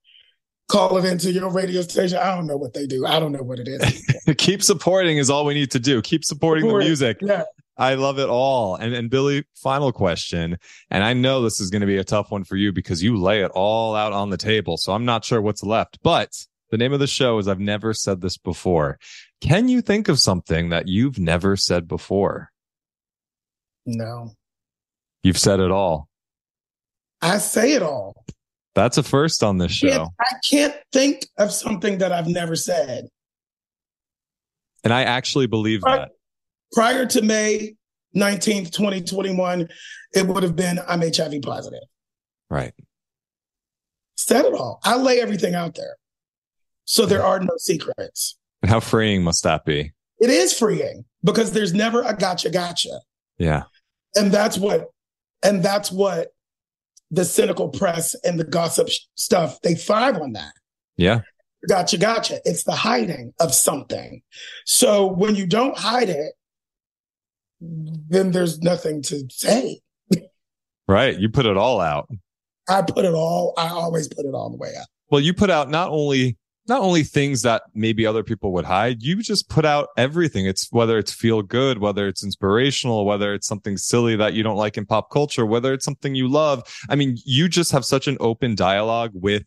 call 0.68 0.96
it 0.98 1.04
into 1.04 1.32
your 1.32 1.50
radio 1.50 1.82
station. 1.82 2.18
I 2.18 2.34
don't 2.34 2.46
know 2.46 2.56
what 2.56 2.74
they 2.74 2.86
do. 2.86 3.06
I 3.06 3.18
don't 3.20 3.32
know 3.32 3.42
what 3.42 3.58
it 3.58 3.68
is. 3.68 4.36
Keep 4.38 4.62
supporting 4.62 5.18
is 5.18 5.30
all 5.30 5.44
we 5.44 5.54
need 5.54 5.70
to 5.72 5.80
do. 5.80 6.00
Keep 6.02 6.24
supporting 6.24 6.64
Support. 6.64 6.82
the 6.82 6.86
music. 6.86 7.18
Yeah. 7.20 7.44
I 7.76 7.94
love 7.94 8.18
it 8.18 8.28
all. 8.28 8.74
And 8.76 8.94
and 8.94 9.08
Billy, 9.08 9.44
final 9.54 9.90
question. 9.90 10.58
And 10.90 11.02
I 11.02 11.14
know 11.14 11.40
this 11.40 11.60
is 11.60 11.70
going 11.70 11.80
to 11.80 11.86
be 11.86 11.96
a 11.96 12.04
tough 12.04 12.30
one 12.30 12.44
for 12.44 12.56
you 12.56 12.72
because 12.72 13.02
you 13.02 13.16
lay 13.16 13.42
it 13.42 13.50
all 13.54 13.94
out 13.94 14.12
on 14.12 14.28
the 14.28 14.36
table. 14.36 14.76
So 14.76 14.92
I'm 14.92 15.06
not 15.06 15.24
sure 15.24 15.40
what's 15.40 15.62
left. 15.62 15.98
But 16.02 16.30
the 16.70 16.76
name 16.76 16.92
of 16.92 17.00
the 17.00 17.06
show 17.06 17.38
is 17.38 17.48
I've 17.48 17.58
never 17.58 17.94
said 17.94 18.20
this 18.20 18.36
before. 18.36 18.98
Can 19.40 19.68
you 19.68 19.80
think 19.80 20.08
of 20.08 20.20
something 20.20 20.68
that 20.68 20.88
you've 20.88 21.18
never 21.18 21.56
said 21.56 21.88
before? 21.88 22.50
No. 23.86 24.32
You've 25.22 25.38
said 25.38 25.58
it 25.58 25.70
all. 25.70 26.09
I 27.22 27.38
say 27.38 27.72
it 27.72 27.82
all. 27.82 28.24
That's 28.74 28.98
a 28.98 29.02
first 29.02 29.42
on 29.42 29.58
this 29.58 29.72
show. 29.72 30.08
I 30.20 30.34
can't 30.48 30.74
think 30.92 31.26
of 31.38 31.52
something 31.52 31.98
that 31.98 32.12
I've 32.12 32.28
never 32.28 32.56
said. 32.56 33.08
And 34.84 34.92
I 34.92 35.02
actually 35.02 35.46
believe 35.46 35.80
prior, 35.80 35.98
that. 35.98 36.10
Prior 36.72 37.06
to 37.06 37.22
May 37.22 37.74
19th, 38.16 38.70
2021, 38.72 39.68
it 40.14 40.26
would 40.26 40.42
have 40.42 40.56
been 40.56 40.78
I'm 40.88 41.02
HIV 41.02 41.42
positive. 41.42 41.82
Right. 42.48 42.72
Said 44.16 44.44
it 44.44 44.54
all. 44.54 44.80
I 44.84 44.96
lay 44.96 45.20
everything 45.20 45.54
out 45.54 45.74
there. 45.74 45.96
So 46.84 47.06
there 47.06 47.24
are 47.24 47.40
no 47.40 47.56
secrets. 47.58 48.36
How 48.66 48.80
freeing 48.80 49.22
must 49.22 49.42
that 49.44 49.64
be? 49.64 49.92
It 50.20 50.30
is 50.30 50.56
freeing 50.56 51.04
because 51.24 51.52
there's 51.52 51.72
never 51.72 52.02
a 52.02 52.14
gotcha, 52.14 52.50
gotcha. 52.50 53.00
Yeah. 53.38 53.64
And 54.14 54.30
that's 54.32 54.58
what, 54.58 54.90
and 55.42 55.62
that's 55.62 55.90
what 55.90 56.28
the 57.10 57.24
cynical 57.24 57.68
press 57.68 58.14
and 58.24 58.38
the 58.38 58.44
gossip 58.44 58.88
stuff, 59.14 59.60
they 59.62 59.74
thrive 59.74 60.16
on 60.16 60.32
that. 60.32 60.52
Yeah. 60.96 61.20
Gotcha, 61.68 61.98
gotcha. 61.98 62.40
It's 62.44 62.64
the 62.64 62.72
hiding 62.72 63.34
of 63.40 63.52
something. 63.52 64.22
So 64.64 65.06
when 65.06 65.36
you 65.36 65.46
don't 65.46 65.76
hide 65.76 66.08
it, 66.08 66.32
then 67.60 68.30
there's 68.30 68.60
nothing 68.60 69.02
to 69.02 69.24
say. 69.30 69.80
Right. 70.88 71.16
You 71.16 71.28
put 71.28 71.46
it 71.46 71.56
all 71.56 71.80
out. 71.80 72.08
I 72.68 72.82
put 72.82 73.04
it 73.04 73.14
all, 73.14 73.54
I 73.56 73.68
always 73.68 74.08
put 74.08 74.26
it 74.26 74.34
all 74.34 74.50
the 74.50 74.56
way 74.56 74.70
out. 74.76 74.88
Well, 75.08 75.20
you 75.20 75.32
put 75.32 75.48
out 75.48 75.70
not 75.70 75.90
only 75.90 76.36
not 76.70 76.82
only 76.82 77.02
things 77.02 77.42
that 77.42 77.64
maybe 77.74 78.06
other 78.06 78.22
people 78.22 78.52
would 78.52 78.64
hide, 78.64 79.02
you 79.02 79.16
just 79.16 79.48
put 79.48 79.64
out 79.64 79.88
everything. 79.96 80.46
It's 80.46 80.68
whether 80.70 80.98
it's 80.98 81.12
feel 81.12 81.42
good, 81.42 81.78
whether 81.78 82.06
it's 82.06 82.22
inspirational, 82.22 83.04
whether 83.04 83.34
it's 83.34 83.48
something 83.48 83.76
silly 83.76 84.14
that 84.14 84.34
you 84.34 84.44
don't 84.44 84.56
like 84.56 84.78
in 84.78 84.86
pop 84.86 85.10
culture, 85.10 85.44
whether 85.44 85.72
it's 85.72 85.84
something 85.84 86.14
you 86.14 86.28
love. 86.28 86.62
I 86.88 86.94
mean, 86.94 87.18
you 87.24 87.48
just 87.48 87.72
have 87.72 87.84
such 87.84 88.06
an 88.06 88.16
open 88.20 88.54
dialogue 88.54 89.10
with 89.14 89.42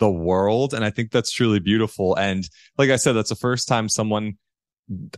the 0.00 0.10
world. 0.10 0.74
And 0.74 0.84
I 0.84 0.90
think 0.90 1.12
that's 1.12 1.30
truly 1.30 1.60
beautiful. 1.60 2.16
And 2.16 2.44
like 2.76 2.90
I 2.90 2.96
said, 2.96 3.12
that's 3.12 3.30
the 3.30 3.36
first 3.36 3.68
time 3.68 3.88
someone 3.88 4.32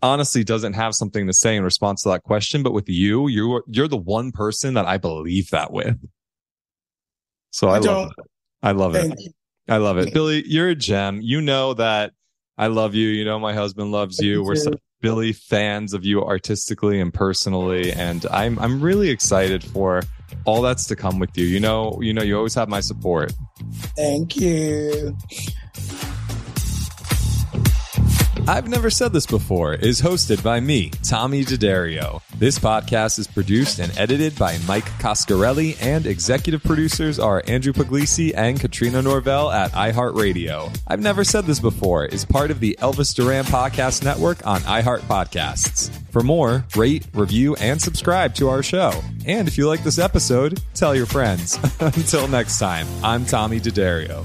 honestly 0.02 0.44
doesn't 0.44 0.74
have 0.74 0.94
something 0.94 1.26
to 1.26 1.32
say 1.32 1.56
in 1.56 1.64
response 1.64 2.02
to 2.02 2.10
that 2.10 2.22
question. 2.22 2.62
But 2.62 2.74
with 2.74 2.90
you, 2.90 3.28
you're, 3.28 3.64
you're 3.66 3.88
the 3.88 3.96
one 3.96 4.30
person 4.30 4.74
that 4.74 4.84
I 4.84 4.98
believe 4.98 5.48
that 5.52 5.72
with. 5.72 5.98
So 7.50 7.68
I, 7.70 7.76
I 7.76 7.78
love 7.78 8.10
it. 8.10 8.24
I 8.62 8.72
love 8.72 8.94
it. 8.94 9.18
You. 9.18 9.30
I 9.68 9.78
love 9.78 9.98
it. 9.98 10.14
Billy, 10.14 10.44
you're 10.46 10.68
a 10.68 10.74
gem. 10.74 11.20
You 11.20 11.40
know 11.40 11.74
that 11.74 12.12
I 12.56 12.68
love 12.68 12.94
you. 12.94 13.08
You 13.08 13.24
know, 13.24 13.38
my 13.38 13.52
husband 13.54 13.92
loves 13.92 14.20
you. 14.20 14.42
We're 14.42 14.56
such 14.56 14.78
Billy 15.00 15.32
fans 15.32 15.92
of 15.92 16.04
you 16.04 16.22
artistically 16.22 17.00
and 17.00 17.12
personally. 17.12 17.92
And 17.92 18.24
I'm, 18.30 18.58
I'm 18.58 18.80
really 18.80 19.10
excited 19.10 19.62
for 19.62 20.02
all 20.44 20.62
that's 20.62 20.86
to 20.86 20.96
come 20.96 21.18
with 21.18 21.36
you. 21.36 21.44
You 21.44 21.60
know, 21.60 21.98
you 22.00 22.12
know, 22.12 22.22
you 22.22 22.36
always 22.36 22.54
have 22.54 22.68
my 22.68 22.80
support. 22.80 23.32
Thank 23.96 24.36
you. 24.36 25.16
I've 28.48 28.68
Never 28.68 28.90
Said 28.90 29.12
This 29.12 29.26
Before 29.26 29.74
is 29.74 30.00
hosted 30.00 30.40
by 30.40 30.60
me, 30.60 30.90
Tommy 31.02 31.42
D'Addario. 31.42 32.22
This 32.38 32.60
podcast 32.60 33.18
is 33.18 33.26
produced 33.26 33.80
and 33.80 33.92
edited 33.98 34.38
by 34.38 34.56
Mike 34.68 34.84
Coscarelli, 35.00 35.76
and 35.82 36.06
executive 36.06 36.62
producers 36.62 37.18
are 37.18 37.42
Andrew 37.48 37.72
Puglisi 37.72 38.32
and 38.36 38.60
Katrina 38.60 39.02
Norvell 39.02 39.50
at 39.50 39.72
iHeartRadio. 39.72 40.78
I've 40.86 41.00
Never 41.00 41.24
Said 41.24 41.46
This 41.46 41.58
Before 41.58 42.04
is 42.04 42.24
part 42.24 42.52
of 42.52 42.60
the 42.60 42.78
Elvis 42.80 43.16
Duran 43.16 43.46
Podcast 43.46 44.04
Network 44.04 44.46
on 44.46 44.60
iHeart 44.60 45.00
Podcasts. 45.00 45.90
For 46.12 46.22
more, 46.22 46.64
rate, 46.76 47.04
review, 47.14 47.56
and 47.56 47.82
subscribe 47.82 48.36
to 48.36 48.48
our 48.48 48.62
show. 48.62 48.92
And 49.26 49.48
if 49.48 49.58
you 49.58 49.66
like 49.66 49.82
this 49.82 49.98
episode, 49.98 50.62
tell 50.72 50.94
your 50.94 51.06
friends. 51.06 51.58
Until 51.80 52.28
next 52.28 52.60
time, 52.60 52.86
I'm 53.02 53.26
Tommy 53.26 53.58
D'Addario. 53.58 54.24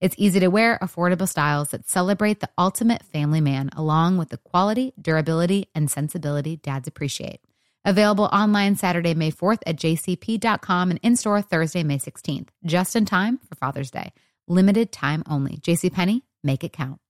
It's 0.00 0.14
easy 0.16 0.38
to 0.40 0.48
wear, 0.48 0.78
affordable 0.80 1.28
styles 1.28 1.70
that 1.70 1.88
celebrate 1.88 2.38
the 2.38 2.50
ultimate 2.56 3.02
family 3.04 3.40
man, 3.40 3.70
along 3.76 4.16
with 4.16 4.28
the 4.28 4.38
quality, 4.38 4.92
durability, 5.00 5.68
and 5.74 5.90
sensibility 5.90 6.56
dads 6.56 6.86
appreciate. 6.86 7.40
Available 7.84 8.26
online 8.26 8.76
Saturday, 8.76 9.14
May 9.14 9.32
4th 9.32 9.60
at 9.66 9.76
jcp.com 9.76 10.90
and 10.90 11.00
in 11.02 11.16
store 11.16 11.42
Thursday, 11.42 11.82
May 11.82 11.98
16th, 11.98 12.48
just 12.64 12.94
in 12.94 13.06
time 13.06 13.38
for 13.48 13.56
Father's 13.56 13.90
Day. 13.90 14.12
Limited 14.46 14.92
time 14.92 15.24
only. 15.28 15.56
JCPenney, 15.56 16.22
make 16.44 16.62
it 16.62 16.72
count. 16.72 17.00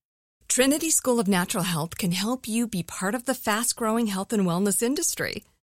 Trinity 0.49 0.91
School 0.91 1.20
of 1.20 1.28
Natural 1.28 1.64
Health 1.64 1.99
can 1.99 2.12
help 2.12 2.49
you 2.49 2.66
be 2.66 2.82
part 2.82 3.14
of 3.14 3.26
the 3.26 3.34
fast 3.34 3.76
growing 3.76 4.07
health 4.07 4.32
and 4.32 4.45
wellness 4.47 4.82
industry. 4.82 5.45